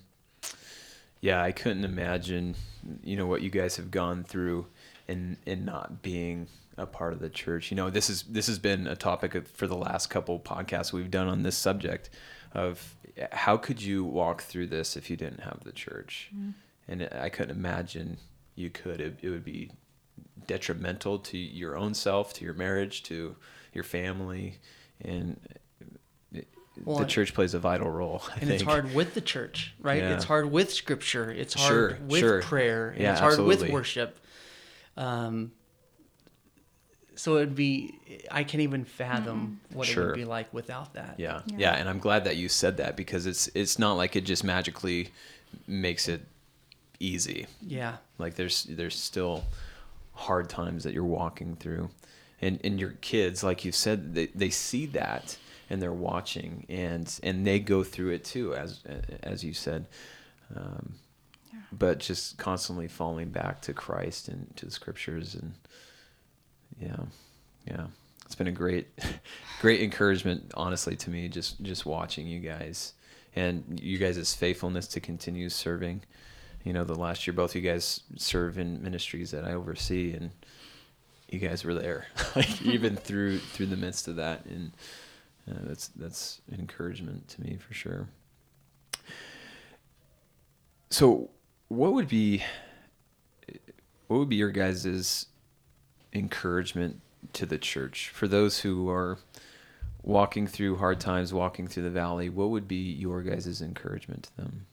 Yeah, 1.21 1.43
I 1.43 1.51
couldn't 1.51 1.85
imagine, 1.85 2.55
you 3.03 3.15
know, 3.15 3.27
what 3.27 3.41
you 3.41 3.49
guys 3.49 3.75
have 3.75 3.91
gone 3.91 4.23
through 4.23 4.67
and 5.07 5.37
and 5.45 5.65
not 5.65 6.01
being 6.01 6.47
a 6.77 6.85
part 6.85 7.13
of 7.13 7.19
the 7.19 7.29
church. 7.29 7.71
You 7.71 7.77
know, 7.77 7.89
this 7.89 8.09
is 8.09 8.23
this 8.23 8.47
has 8.47 8.57
been 8.57 8.87
a 8.87 8.95
topic 8.95 9.47
for 9.47 9.67
the 9.67 9.75
last 9.75 10.07
couple 10.09 10.39
podcasts 10.39 10.93
we've 10.93 11.11
done 11.11 11.27
on 11.27 11.43
this 11.43 11.57
subject 11.57 12.09
of 12.53 12.95
how 13.31 13.57
could 13.57 13.81
you 13.81 14.03
walk 14.03 14.41
through 14.41 14.67
this 14.67 14.95
if 14.95 15.09
you 15.09 15.17
didn't 15.17 15.41
have 15.41 15.63
the 15.63 15.71
church? 15.71 16.29
Mm. 16.35 16.53
And 16.87 17.09
I 17.13 17.29
couldn't 17.29 17.55
imagine 17.55 18.17
you 18.55 18.69
could. 18.69 18.99
It, 18.99 19.19
it 19.21 19.29
would 19.29 19.45
be 19.45 19.71
detrimental 20.47 21.19
to 21.19 21.37
your 21.37 21.77
own 21.77 21.93
self, 21.93 22.33
to 22.33 22.45
your 22.45 22.53
marriage, 22.53 23.03
to 23.03 23.35
your 23.73 23.83
family, 23.83 24.57
and 25.01 25.39
well, 26.85 26.99
the 26.99 27.05
church 27.05 27.33
plays 27.33 27.53
a 27.53 27.59
vital 27.59 27.89
role. 27.89 28.21
I 28.29 28.33
and 28.33 28.41
think. 28.41 28.51
it's 28.53 28.63
hard 28.63 28.93
with 28.93 29.13
the 29.13 29.21
church, 29.21 29.73
right? 29.81 30.01
Yeah. 30.01 30.15
It's 30.15 30.25
hard 30.25 30.51
with 30.51 30.73
scripture. 30.73 31.29
It's 31.29 31.53
hard 31.53 31.69
sure, 31.69 31.99
with 32.07 32.19
sure. 32.19 32.41
prayer. 32.41 32.95
Yeah, 32.97 33.11
it's 33.11 33.19
hard 33.19 33.33
absolutely. 33.33 33.67
with 33.67 33.73
worship. 33.73 34.19
Um, 34.97 35.51
so 37.19 37.35
it'd 37.35 37.53
be 37.53 37.99
I 38.31 38.45
can't 38.45 38.61
even 38.61 38.85
fathom 38.85 39.59
mm-hmm. 39.67 39.77
what 39.77 39.87
sure. 39.87 40.03
it 40.03 40.07
would 40.07 40.15
be 40.15 40.25
like 40.25 40.53
without 40.53 40.93
that. 40.93 41.15
Yeah. 41.17 41.41
yeah. 41.47 41.57
yeah, 41.57 41.73
and 41.73 41.89
I'm 41.89 41.99
glad 41.99 42.23
that 42.23 42.37
you 42.37 42.47
said 42.47 42.77
that 42.77 42.95
because 42.95 43.25
it's 43.25 43.49
it's 43.53 43.77
not 43.77 43.93
like 43.93 44.15
it 44.15 44.21
just 44.21 44.45
magically 44.45 45.09
makes 45.67 46.07
it 46.07 46.21
easy. 46.97 47.47
Yeah, 47.61 47.97
like 48.17 48.35
there's 48.35 48.63
there's 48.63 48.95
still 48.95 49.43
hard 50.13 50.47
times 50.47 50.85
that 50.85 50.93
you're 50.93 51.03
walking 51.03 51.57
through, 51.57 51.89
and 52.41 52.57
and 52.63 52.79
your 52.79 52.91
kids, 53.01 53.43
like 53.43 53.65
you 53.65 53.73
said, 53.73 54.15
they 54.15 54.27
they 54.27 54.49
see 54.49 54.85
that 54.85 55.37
and 55.69 55.81
they're 55.81 55.91
watching 55.91 56.65
and 56.69 57.19
and 57.21 57.45
they 57.45 57.59
go 57.59 57.83
through 57.83 58.11
it 58.11 58.23
too, 58.23 58.55
as 58.55 58.81
as 59.23 59.43
you 59.43 59.53
said. 59.53 59.87
Um, 60.55 60.93
yeah. 61.51 61.59
But 61.73 61.99
just 61.99 62.37
constantly 62.37 62.87
falling 62.87 63.29
back 63.29 63.61
to 63.63 63.73
Christ 63.73 64.29
and 64.29 64.55
to 64.55 64.65
the 64.65 64.71
scriptures 64.71 65.35
and 65.35 65.53
yeah, 66.79 66.97
yeah. 67.65 67.87
It's 68.25 68.35
been 68.35 68.47
a 68.47 68.51
great, 68.51 68.87
great 69.61 69.81
encouragement, 69.81 70.51
honestly, 70.55 70.95
to 70.97 71.09
me. 71.09 71.27
Just 71.27 71.61
just 71.61 71.85
watching 71.85 72.27
you 72.27 72.39
guys 72.39 72.93
and 73.35 73.79
you 73.81 73.97
guys' 73.97 74.33
faithfulness 74.35 74.87
to 74.89 74.99
continue 74.99 75.49
serving. 75.49 76.01
You 76.63 76.73
know, 76.73 76.83
the 76.83 76.95
last 76.95 77.25
year, 77.25 77.33
both 77.33 77.55
you 77.55 77.61
guys 77.61 78.01
serve 78.17 78.57
in 78.57 78.83
ministries 78.83 79.31
that 79.31 79.45
I 79.45 79.53
oversee, 79.53 80.13
and 80.13 80.31
you 81.29 81.39
guys 81.39 81.63
were 81.63 81.73
there, 81.73 82.07
like 82.35 82.61
even 82.65 82.95
through 82.95 83.39
through 83.39 83.67
the 83.67 83.77
midst 83.77 84.07
of 84.07 84.17
that, 84.17 84.45
and 84.45 84.71
uh, 85.49 85.59
that's 85.63 85.87
that's 85.89 86.41
an 86.51 86.59
encouragement 86.59 87.27
to 87.29 87.41
me 87.41 87.57
for 87.57 87.73
sure. 87.73 88.07
So, 90.91 91.29
what 91.67 91.93
would 91.93 92.07
be 92.07 92.43
what 94.07 94.17
would 94.17 94.29
be 94.29 94.35
your 94.35 94.51
guys's 94.51 95.27
encouragement 96.13 97.01
to 97.33 97.45
the 97.45 97.57
church 97.57 98.09
for 98.09 98.27
those 98.27 98.59
who 98.59 98.89
are 98.89 99.17
walking 100.03 100.47
through 100.47 100.77
hard 100.77 100.99
times, 100.99 101.33
walking 101.33 101.67
through 101.67 101.83
the 101.83 101.89
valley? 101.89 102.29
What 102.29 102.49
would 102.49 102.67
be 102.67 102.91
your 102.91 103.21
guys' 103.21 103.61
encouragement 103.61 104.23
to 104.23 104.37
them? 104.37 104.65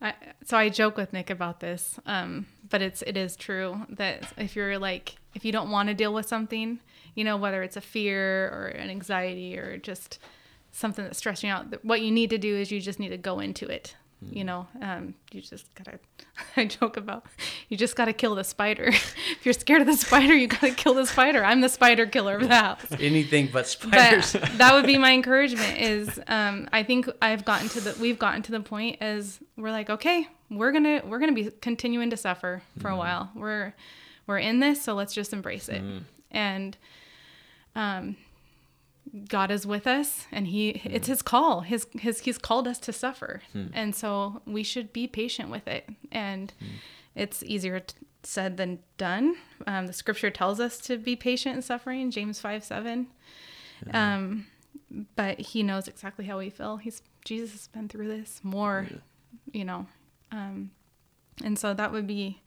I, 0.00 0.14
so 0.44 0.58
I 0.58 0.68
joke 0.68 0.96
with 0.96 1.12
Nick 1.12 1.30
about 1.30 1.60
this, 1.60 1.98
um, 2.04 2.46
but 2.68 2.82
it's 2.82 3.02
it 3.02 3.16
is 3.16 3.34
true 3.34 3.80
that 3.88 4.30
if 4.36 4.54
you're 4.54 4.78
like 4.78 5.16
if 5.34 5.44
you 5.44 5.52
don't 5.52 5.70
want 5.70 5.88
to 5.88 5.94
deal 5.94 6.12
with 6.12 6.26
something, 6.26 6.80
you 7.14 7.24
know 7.24 7.36
whether 7.36 7.62
it's 7.62 7.76
a 7.76 7.80
fear 7.80 8.48
or 8.48 8.66
an 8.66 8.90
anxiety 8.90 9.58
or 9.58 9.78
just 9.78 10.18
something 10.70 11.04
that's 11.04 11.18
stressing 11.18 11.48
out, 11.48 11.82
what 11.82 12.02
you 12.02 12.10
need 12.10 12.28
to 12.28 12.36
do 12.36 12.54
is 12.54 12.70
you 12.70 12.80
just 12.80 12.98
need 12.98 13.08
to 13.08 13.16
go 13.16 13.40
into 13.40 13.66
it 13.66 13.96
you 14.30 14.44
know 14.44 14.66
um, 14.82 15.14
you 15.32 15.40
just 15.40 15.72
gotta 15.74 15.98
i 16.56 16.64
joke 16.64 16.96
about 16.96 17.24
you 17.68 17.76
just 17.76 17.96
gotta 17.96 18.12
kill 18.12 18.34
the 18.34 18.44
spider. 18.44 18.90
If 19.38 19.44
you're 19.44 19.52
scared 19.52 19.80
of 19.80 19.86
the 19.86 19.96
spider 19.96 20.34
you 20.34 20.46
gotta 20.46 20.72
kill 20.72 20.94
the 20.94 21.06
spider. 21.06 21.44
I'm 21.44 21.60
the 21.60 21.68
spider 21.68 22.06
killer 22.06 22.36
of 22.36 22.48
the 22.48 22.54
house. 22.54 22.86
Anything 22.98 23.48
but 23.52 23.66
spiders. 23.66 24.32
but 24.32 24.42
that 24.58 24.74
would 24.74 24.86
be 24.86 24.98
my 24.98 25.12
encouragement 25.12 25.78
is 25.78 26.20
um, 26.28 26.68
i 26.72 26.82
think 26.82 27.08
i've 27.22 27.44
gotten 27.44 27.68
to 27.70 27.80
the 27.80 27.96
we've 28.00 28.18
gotten 28.18 28.42
to 28.42 28.52
the 28.52 28.60
point 28.60 28.98
as 29.00 29.40
we're 29.56 29.70
like 29.70 29.90
okay 29.90 30.28
we're 30.50 30.72
gonna 30.72 31.02
we're 31.04 31.18
gonna 31.18 31.32
be 31.32 31.50
continuing 31.60 32.10
to 32.10 32.16
suffer 32.16 32.62
for 32.78 32.90
mm. 32.90 32.94
a 32.94 32.96
while. 32.96 33.30
We're 33.34 33.74
we're 34.26 34.38
in 34.38 34.60
this 34.60 34.82
so 34.82 34.94
let's 34.94 35.14
just 35.14 35.32
embrace 35.32 35.68
it. 35.68 35.82
Mm. 35.82 36.02
and 36.30 36.76
um 37.74 38.16
God 39.28 39.50
is 39.50 39.66
with 39.66 39.86
us 39.86 40.26
and 40.32 40.46
he 40.48 40.74
mm. 40.74 40.80
it's 40.84 41.06
his 41.06 41.22
call. 41.22 41.60
His 41.60 41.86
his 41.92 42.20
he's 42.20 42.38
called 42.38 42.66
us 42.66 42.78
to 42.80 42.92
suffer. 42.92 43.42
Mm. 43.54 43.70
And 43.72 43.94
so 43.94 44.42
we 44.46 44.62
should 44.62 44.92
be 44.92 45.06
patient 45.06 45.50
with 45.50 45.66
it. 45.68 45.88
And 46.10 46.52
mm. 46.62 46.66
it's 47.14 47.42
easier 47.42 47.82
said 48.22 48.56
than 48.56 48.80
done. 48.98 49.36
Um, 49.66 49.86
the 49.86 49.92
scripture 49.92 50.30
tells 50.30 50.60
us 50.60 50.78
to 50.82 50.98
be 50.98 51.16
patient 51.16 51.56
in 51.56 51.62
suffering, 51.62 52.10
James 52.10 52.40
5 52.40 52.64
7. 52.64 53.06
Yeah. 53.86 54.14
Um, 54.14 54.46
but 55.14 55.40
he 55.40 55.62
knows 55.62 55.88
exactly 55.88 56.24
how 56.24 56.38
we 56.38 56.50
feel. 56.50 56.76
He's 56.76 57.02
Jesus 57.24 57.52
has 57.52 57.68
been 57.68 57.88
through 57.88 58.08
this 58.08 58.40
more, 58.42 58.86
yeah. 58.90 58.98
you 59.52 59.64
know. 59.64 59.86
Um, 60.32 60.70
and 61.44 61.58
so 61.58 61.74
that 61.74 61.92
would 61.92 62.06
be 62.06 62.40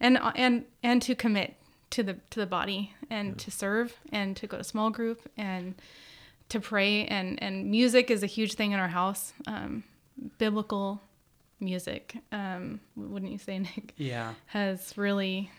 and 0.00 0.18
and 0.34 0.64
and 0.82 1.00
to 1.02 1.14
commit 1.14 1.56
to 1.92 2.02
the 2.02 2.14
to 2.30 2.40
the 2.40 2.46
body 2.46 2.92
and 3.08 3.28
yeah. 3.28 3.34
to 3.36 3.50
serve 3.50 3.96
and 4.10 4.36
to 4.36 4.46
go 4.46 4.58
to 4.58 4.64
small 4.64 4.90
group 4.90 5.20
and 5.36 5.74
to 6.48 6.60
pray 6.60 7.06
and 7.06 7.42
and 7.42 7.70
music 7.70 8.10
is 8.10 8.22
a 8.22 8.26
huge 8.26 8.54
thing 8.54 8.72
in 8.72 8.78
our 8.78 8.88
house 8.88 9.32
um, 9.46 9.84
biblical 10.38 11.00
music, 11.62 12.16
um, 12.32 12.80
wouldn't 12.96 13.32
you 13.32 13.38
say, 13.38 13.58
Nick? 13.60 13.94
Yeah. 13.96 14.34
Has 14.46 14.96
really 14.98 15.50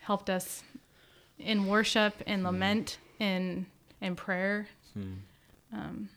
helped 0.00 0.30
us 0.30 0.62
in 1.38 1.66
worship, 1.66 2.14
in 2.26 2.44
lament, 2.44 2.98
in 3.18 3.66
in 4.00 4.16
prayer. 4.16 4.68
Hmm. 4.94 5.12
Um, 5.72 6.08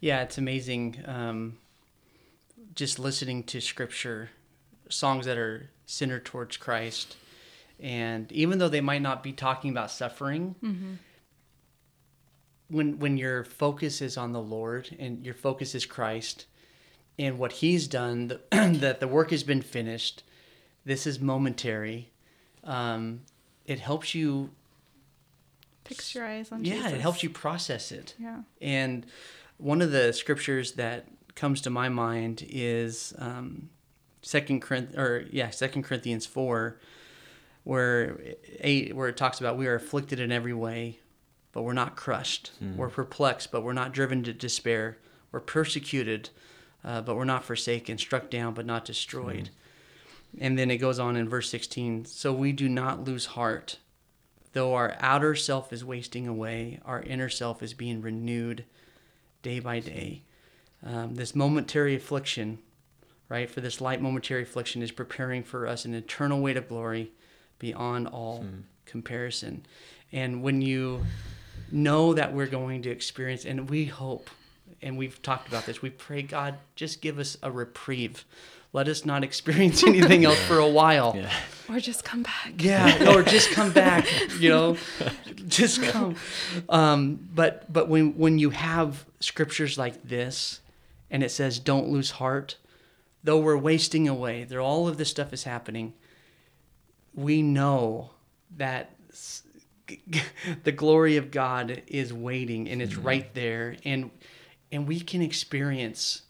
Yeah, 0.00 0.22
it's 0.22 0.38
amazing. 0.38 1.02
Um, 1.06 1.58
just 2.74 2.98
listening 2.98 3.44
to 3.44 3.60
scripture, 3.60 4.30
songs 4.88 5.26
that 5.26 5.38
are 5.38 5.70
centered 5.86 6.24
towards 6.24 6.56
Christ, 6.56 7.16
and 7.84 8.32
even 8.32 8.58
though 8.58 8.70
they 8.70 8.80
might 8.80 9.02
not 9.02 9.22
be 9.22 9.32
talking 9.32 9.70
about 9.70 9.90
suffering, 9.90 10.54
when 12.70 12.98
when 12.98 13.18
your 13.18 13.44
focus 13.44 14.00
is 14.00 14.16
on 14.16 14.32
the 14.32 14.40
Lord 14.40 14.96
and 14.98 15.22
your 15.22 15.34
focus 15.34 15.74
is 15.74 15.84
Christ 15.84 16.46
and 17.18 17.38
what 17.38 17.52
He's 17.52 17.86
done, 17.86 18.28
the, 18.28 18.40
that 18.80 19.00
the 19.00 19.06
work 19.06 19.30
has 19.32 19.42
been 19.42 19.60
finished. 19.60 20.22
This 20.86 21.06
is 21.06 21.20
momentary. 21.20 22.10
Um, 22.64 23.20
it 23.66 23.80
helps 23.80 24.14
you. 24.14 24.50
fix 25.84 26.14
your 26.14 26.24
eyes 26.24 26.50
on 26.50 26.64
Jesus. 26.64 26.78
Yeah, 26.78 26.84
Jesus. 26.84 26.98
it 26.98 27.02
helps 27.02 27.22
you 27.22 27.28
process 27.28 27.92
it. 27.92 28.14
Yeah. 28.18 28.40
And 28.62 29.04
one 29.58 29.82
of 29.82 29.90
the 29.90 30.14
scriptures 30.14 30.72
that 30.72 31.06
comes 31.34 31.60
to 31.60 31.70
my 31.70 31.90
mind 31.90 32.46
is 32.48 33.12
um, 33.18 33.68
Second 34.22 34.62
Corinthians, 34.62 34.98
or 34.98 35.26
yeah, 35.30 35.50
Second 35.50 35.82
Corinthians 35.82 36.24
four, 36.24 36.80
where 37.64 38.20
eight, 38.60 38.94
where 38.94 39.08
it 39.08 39.16
talks 39.16 39.40
about 39.40 39.58
we 39.58 39.66
are 39.66 39.74
afflicted 39.74 40.20
in 40.20 40.30
every 40.30 40.54
way, 40.54 41.00
but 41.52 41.62
we're 41.62 41.72
not 41.72 41.96
crushed. 41.96 42.52
We're 42.76 42.88
perplexed, 42.88 43.50
but 43.50 43.62
we're 43.62 43.72
not 43.72 43.92
driven 43.92 44.22
to 44.24 44.32
despair. 44.32 44.98
We're 45.32 45.40
persecuted, 45.40 46.30
uh, 46.84 47.00
but 47.02 47.16
we're 47.16 47.24
not 47.24 47.44
forsaken. 47.44 47.98
Struck 47.98 48.30
down, 48.30 48.54
but 48.54 48.66
not 48.66 48.84
destroyed. 48.84 49.50
And 50.40 50.58
then 50.58 50.70
it 50.70 50.78
goes 50.78 50.98
on 50.98 51.16
in 51.16 51.28
verse 51.28 51.48
sixteen. 51.50 52.04
So 52.04 52.32
we 52.32 52.52
do 52.52 52.68
not 52.68 53.04
lose 53.04 53.26
heart. 53.26 53.78
Though 54.52 54.74
our 54.74 54.96
outer 55.00 55.34
self 55.34 55.72
is 55.72 55.84
wasting 55.84 56.28
away, 56.28 56.80
our 56.84 57.02
inner 57.02 57.28
self 57.28 57.62
is 57.62 57.74
being 57.74 58.00
renewed 58.02 58.64
day 59.42 59.58
by 59.60 59.80
day. 59.80 60.22
Um, 60.84 61.14
this 61.14 61.34
momentary 61.34 61.94
affliction, 61.94 62.58
right, 63.28 63.50
for 63.50 63.60
this 63.60 63.80
light 63.80 64.00
momentary 64.00 64.42
affliction 64.42 64.82
is 64.82 64.92
preparing 64.92 65.42
for 65.42 65.66
us 65.66 65.84
an 65.84 65.94
eternal 65.94 66.40
weight 66.40 66.56
of 66.56 66.68
glory 66.68 67.12
beyond 67.64 68.06
all 68.06 68.44
comparison. 68.84 69.64
And 70.12 70.42
when 70.42 70.60
you 70.60 71.06
know 71.72 72.12
that 72.12 72.34
we're 72.34 72.46
going 72.46 72.82
to 72.82 72.90
experience, 72.90 73.46
and 73.46 73.70
we 73.70 73.86
hope, 73.86 74.28
and 74.82 74.98
we've 74.98 75.22
talked 75.22 75.48
about 75.48 75.64
this, 75.64 75.80
we 75.80 75.88
pray, 75.88 76.20
God, 76.20 76.56
just 76.76 77.00
give 77.00 77.18
us 77.18 77.38
a 77.42 77.50
reprieve. 77.50 78.26
Let 78.74 78.86
us 78.86 79.06
not 79.06 79.24
experience 79.24 79.82
anything 79.86 80.26
else 80.26 80.38
for 80.40 80.58
a 80.58 80.68
while. 80.68 81.14
Yeah. 81.16 81.32
Or 81.70 81.80
just 81.80 82.04
come 82.04 82.22
back. 82.22 82.52
Yeah, 82.58 83.14
or 83.14 83.22
just 83.22 83.50
come 83.52 83.72
back, 83.72 84.06
you 84.38 84.50
know, 84.50 84.76
just 85.48 85.82
come. 85.82 86.16
Um, 86.68 87.18
but 87.34 87.72
but 87.72 87.88
when 87.88 88.18
when 88.18 88.38
you 88.38 88.50
have 88.50 89.06
scriptures 89.20 89.78
like 89.78 90.06
this, 90.06 90.60
and 91.10 91.22
it 91.22 91.30
says, 91.30 91.58
"Don't 91.58 91.88
lose 91.88 92.10
heart," 92.10 92.58
though 93.22 93.38
we're 93.38 93.56
wasting 93.56 94.06
away, 94.06 94.44
there 94.44 94.60
all 94.60 94.86
of 94.86 94.98
this 94.98 95.08
stuff 95.08 95.32
is 95.32 95.44
happening. 95.44 95.94
We 97.14 97.42
know 97.42 98.10
that 98.56 98.90
the 100.64 100.72
glory 100.72 101.16
of 101.16 101.30
God 101.30 101.82
is 101.86 102.12
waiting, 102.12 102.68
and 102.68 102.82
it's 102.82 102.94
mm-hmm. 102.94 103.06
right 103.06 103.34
there, 103.34 103.76
and 103.84 104.10
and 104.72 104.88
we 104.88 105.00
can 105.00 105.22
experience 105.22 106.22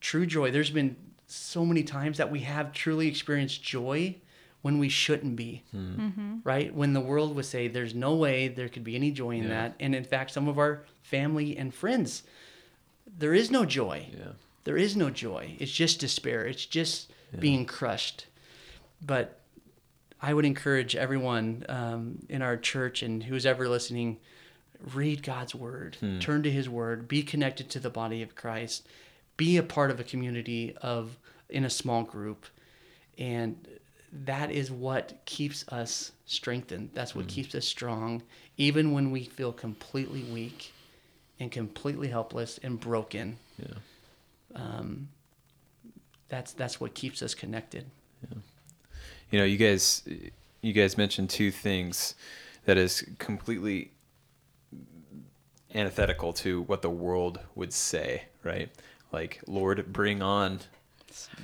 true 0.00 0.26
joy. 0.26 0.50
There's 0.50 0.70
been 0.70 0.96
so 1.26 1.64
many 1.64 1.82
times 1.82 2.18
that 2.18 2.30
we 2.30 2.40
have 2.40 2.72
truly 2.72 3.08
experienced 3.08 3.62
joy 3.62 4.16
when 4.62 4.78
we 4.78 4.88
shouldn't 4.88 5.36
be, 5.36 5.62
hmm. 5.72 5.94
mm-hmm. 6.00 6.36
right? 6.44 6.74
When 6.74 6.92
the 6.92 7.00
world 7.00 7.34
would 7.34 7.44
say 7.44 7.68
there's 7.68 7.94
no 7.94 8.14
way 8.14 8.48
there 8.48 8.68
could 8.68 8.84
be 8.84 8.94
any 8.94 9.10
joy 9.10 9.32
in 9.32 9.44
Yeah. 9.44 9.48
that. 9.48 9.74
And 9.80 9.94
in 9.94 10.04
fact, 10.04 10.30
some 10.30 10.48
of 10.48 10.58
our 10.58 10.84
family 11.02 11.56
and 11.56 11.74
friends, 11.74 12.22
there 13.18 13.34
is 13.34 13.50
no 13.50 13.64
joy. 13.64 14.06
Yeah. 14.16 14.32
There 14.64 14.76
is 14.76 14.96
no 14.96 15.10
joy. 15.10 15.56
It's 15.58 15.72
just 15.72 15.98
despair. 15.98 16.46
It's 16.46 16.64
just 16.64 17.10
being 17.36 17.66
crushed. 17.66 18.26
But 19.04 19.40
I 20.22 20.32
would 20.32 20.44
encourage 20.44 20.94
everyone 20.94 21.64
um, 21.68 22.20
in 22.28 22.42
our 22.42 22.56
church 22.56 23.02
and 23.02 23.24
who's 23.24 23.44
ever 23.44 23.68
listening, 23.68 24.18
read 24.94 25.22
God's 25.24 25.54
word, 25.54 25.96
turn 26.20 26.44
to 26.44 26.50
His 26.50 26.68
word, 26.68 27.08
be 27.08 27.24
connected 27.24 27.68
to 27.70 27.80
the 27.80 27.90
body 27.90 28.22
of 28.22 28.36
Christ, 28.36 28.86
be 29.36 29.56
a 29.56 29.62
part 29.64 29.90
of 29.90 29.98
a 29.98 30.04
community 30.04 30.76
of 30.80 31.18
in 31.48 31.64
a 31.64 31.70
small 31.70 32.04
group, 32.04 32.46
and 33.18 33.66
that 34.24 34.50
is 34.50 34.70
what 34.70 35.24
keeps 35.24 35.66
us 35.68 36.12
strengthened. 36.26 36.90
That's 36.94 37.14
what 37.14 37.26
keeps 37.28 37.54
us 37.54 37.66
strong, 37.66 38.22
even 38.56 38.92
when 38.92 39.10
we 39.10 39.24
feel 39.24 39.52
completely 39.52 40.22
weak 40.24 40.72
and 41.40 41.50
completely 41.50 42.08
helpless 42.08 42.58
and 42.62 42.78
broken. 42.78 43.38
Yeah. 43.58 43.74
Um, 44.54 45.08
that's 46.28 46.52
that's 46.52 46.80
what 46.80 46.94
keeps 46.94 47.22
us 47.22 47.34
connected. 47.34 47.86
You 49.32 49.38
know, 49.38 49.44
you 49.46 49.56
guys, 49.56 50.02
you 50.60 50.74
guys 50.74 50.98
mentioned 50.98 51.30
two 51.30 51.50
things 51.50 52.14
that 52.66 52.76
is 52.76 53.02
completely 53.18 53.90
antithetical 55.74 56.34
to 56.34 56.60
what 56.64 56.82
the 56.82 56.90
world 56.90 57.40
would 57.54 57.72
say, 57.72 58.24
right? 58.44 58.68
Like, 59.10 59.40
Lord, 59.46 59.90
bring 59.90 60.20
on 60.20 60.60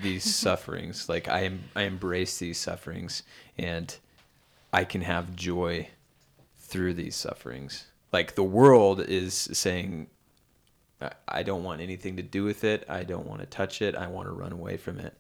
these 0.03 0.23
sufferings. 0.35 1.09
Like, 1.09 1.29
I 1.29 1.45
am, 1.45 1.65
I 1.75 1.85
embrace 1.85 2.39
these 2.39 2.59
sufferings, 2.59 3.23
and 3.57 3.97
I 4.71 4.85
can 4.85 5.01
have 5.01 5.35
joy 5.35 5.89
through 6.59 6.93
these 6.93 7.17
sufferings. 7.17 7.87
Like 8.13 8.35
the 8.35 8.45
world 8.45 9.01
is 9.01 9.33
saying, 9.35 10.09
I- 11.01 11.13
I 11.27 11.43
don't 11.43 11.65
want 11.65 11.81
anything 11.81 12.17
to 12.17 12.23
do 12.23 12.45
with 12.45 12.65
it. 12.65 12.85
I 12.87 13.05
don't 13.05 13.27
want 13.27 13.41
to 13.41 13.47
touch 13.47 13.81
it. 13.81 13.95
I 13.95 14.09
want 14.09 14.29
to 14.29 14.33
run 14.35 14.53
away 14.53 14.77
from 14.77 15.01
it 15.01 15.17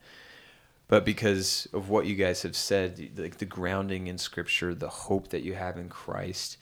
but 0.89 1.05
because 1.05 1.69
of 1.73 1.91
what 1.91 2.07
you 2.07 2.17
guys 2.17 2.43
have 2.43 2.57
said 2.57 3.11
like 3.17 3.39
the 3.39 3.45
grounding 3.45 4.07
in 4.07 4.19
scripture 4.19 4.75
the 4.75 4.89
hope 4.89 5.29
that 5.29 5.43
you 5.43 5.55
have 5.55 5.77
in 5.77 5.89
christ 5.89 6.57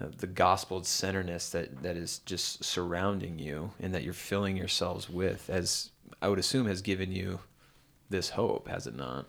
uh, 0.00 0.06
the 0.18 0.26
gospel 0.26 0.82
centeredness 0.84 1.50
that 1.50 1.82
that 1.82 1.96
is 1.96 2.18
just 2.20 2.62
surrounding 2.62 3.38
you 3.38 3.70
and 3.80 3.94
that 3.94 4.02
you're 4.02 4.12
filling 4.12 4.56
yourselves 4.56 5.08
with 5.08 5.48
as 5.48 5.90
i 6.20 6.28
would 6.28 6.38
assume 6.38 6.66
has 6.66 6.82
given 6.82 7.12
you 7.12 7.40
this 8.10 8.30
hope 8.30 8.68
has 8.68 8.86
it 8.86 8.96
not 8.96 9.26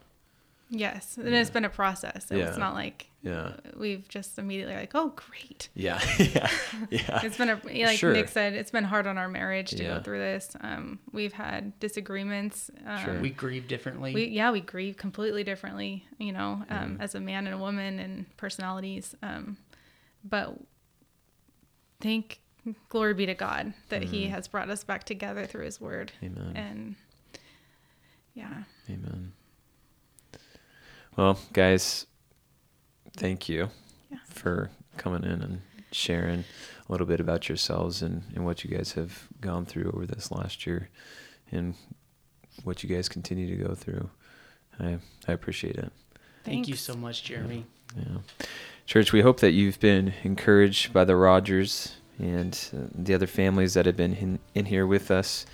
Yes, 0.71 1.17
and 1.17 1.27
it's 1.27 1.49
been 1.49 1.65
a 1.65 1.69
process. 1.69 2.29
It 2.29 2.37
Yeah. 2.37 2.49
was 2.49 2.57
not 2.57 2.73
like 2.75 3.07
yeah 3.21 3.53
we've 3.75 4.07
just 4.07 4.37
immediately 4.39 4.75
like, 4.75 4.91
oh, 4.95 5.11
great. 5.15 5.67
yeah 5.73 5.99
yeah 6.19 6.49
yeah 6.91 7.19
It's 7.23 7.37
been 7.37 7.49
a 7.49 7.59
like 7.85 7.97
Sure. 7.97 8.13
Nick 8.13 8.29
said, 8.29 8.53
it's 8.53 8.71
been 8.71 8.83
hard 8.85 9.07
on 9.07 9.17
our 9.17 9.27
marriage 9.27 9.71
to 9.71 9.83
Yeah. 9.83 9.97
go 9.97 10.03
through 10.03 10.19
this. 10.19 10.55
Um, 10.61 10.99
we've 11.11 11.33
had 11.33 11.77
disagreements. 11.79 12.69
Um, 12.85 13.03
Sure. 13.03 13.19
We 13.19 13.31
grieve 13.31 13.67
differently. 13.67 14.13
we 14.13 14.25
yeah 14.27 14.51
we 14.51 14.61
grieve 14.61 14.95
completely 14.95 15.43
differently 15.43 16.05
you 16.19 16.31
know 16.31 16.63
um, 16.69 16.91
Mm-hmm. 16.93 17.01
as 17.01 17.15
a 17.15 17.19
man 17.19 17.45
and 17.47 17.55
a 17.55 17.57
woman 17.57 17.99
and 17.99 18.25
personalities 18.37 19.15
um, 19.23 19.57
but 20.23 20.55
thank 21.99 22.39
glory 22.89 23.13
be 23.15 23.25
to 23.25 23.33
god 23.33 23.73
that 23.89 24.03
he 24.03 24.25
Mm-hmm. 24.25 24.33
has 24.35 24.47
brought 24.47 24.69
us 24.69 24.83
back 24.83 25.03
together 25.03 25.45
through 25.45 25.65
his 25.65 25.81
word 25.81 26.11
amen 26.23 26.51
and 26.55 26.95
yeah 28.35 28.63
amen 28.89 29.33
well 31.17 31.39
guys 31.53 32.05
thank 33.17 33.49
you 33.49 33.69
Yeah. 34.11 34.17
for 34.27 34.69
coming 34.97 35.23
in 35.23 35.41
and 35.41 35.61
sharing 35.91 36.39
a 36.87 36.91
little 36.91 37.07
bit 37.07 37.19
about 37.19 37.49
yourselves 37.49 38.01
and, 38.01 38.23
and 38.35 38.45
what 38.45 38.63
you 38.63 38.69
guys 38.75 38.93
have 38.93 39.27
gone 39.41 39.65
through 39.65 39.91
over 39.91 40.05
this 40.05 40.31
last 40.31 40.65
year 40.67 40.89
and 41.51 41.73
what 42.63 42.83
you 42.83 42.89
guys 42.89 43.07
continue 43.09 43.47
to 43.55 43.63
go 43.63 43.73
through. 43.73 44.09
I, 44.79 44.97
I 45.27 45.31
appreciate 45.31 45.75
it. 45.77 45.91
Thank 46.43 46.67
you 46.67 46.75
so 46.75 46.95
much, 46.95 47.23
Jeremy. 47.23 47.65
Yeah. 47.97 48.19
Church, 48.85 49.13
we 49.13 49.21
hope 49.21 49.39
that 49.39 49.51
you've 49.51 49.79
been 49.79 50.13
encouraged 50.23 50.91
by 50.93 51.05
the 51.05 51.15
Rogers 51.15 51.95
and 52.17 52.57
uh, 52.75 52.87
the 52.93 53.13
other 53.13 53.27
families 53.27 53.73
that 53.75 53.85
have 53.85 53.95
been 53.97 54.13
in, 54.15 54.39
in 54.55 54.65
here 54.65 54.85
with 54.87 55.09
us. 55.11 55.45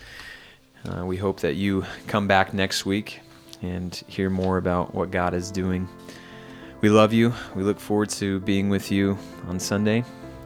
Uh, 0.88 1.06
we 1.06 1.18
hope 1.18 1.40
that 1.42 1.56
you 1.56 1.86
come 2.08 2.28
back 2.28 2.54
next 2.54 2.86
week 2.86 3.22
and 3.62 3.94
hear 4.08 4.30
more 4.30 4.58
about 4.58 4.94
what 4.94 5.12
God 5.12 5.34
is 5.34 5.52
doing. 5.52 5.88
We 6.82 6.90
love 6.90 7.14
you. 7.14 7.34
We 7.56 7.64
look 7.64 7.80
forward 7.80 8.10
to 8.12 8.40
being 8.42 8.70
with 8.70 8.92
you 8.92 9.18
on 9.48 9.60
Sunday 9.60 10.04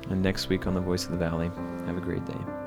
and 0.09 0.21
next 0.21 0.49
week 0.49 0.67
on 0.67 0.73
the 0.73 0.81
Voice 0.81 1.05
of 1.05 1.11
the 1.11 1.17
Valley. 1.17 1.51
Have 1.85 1.97
a 1.97 2.01
great 2.01 2.25
day. 2.25 2.58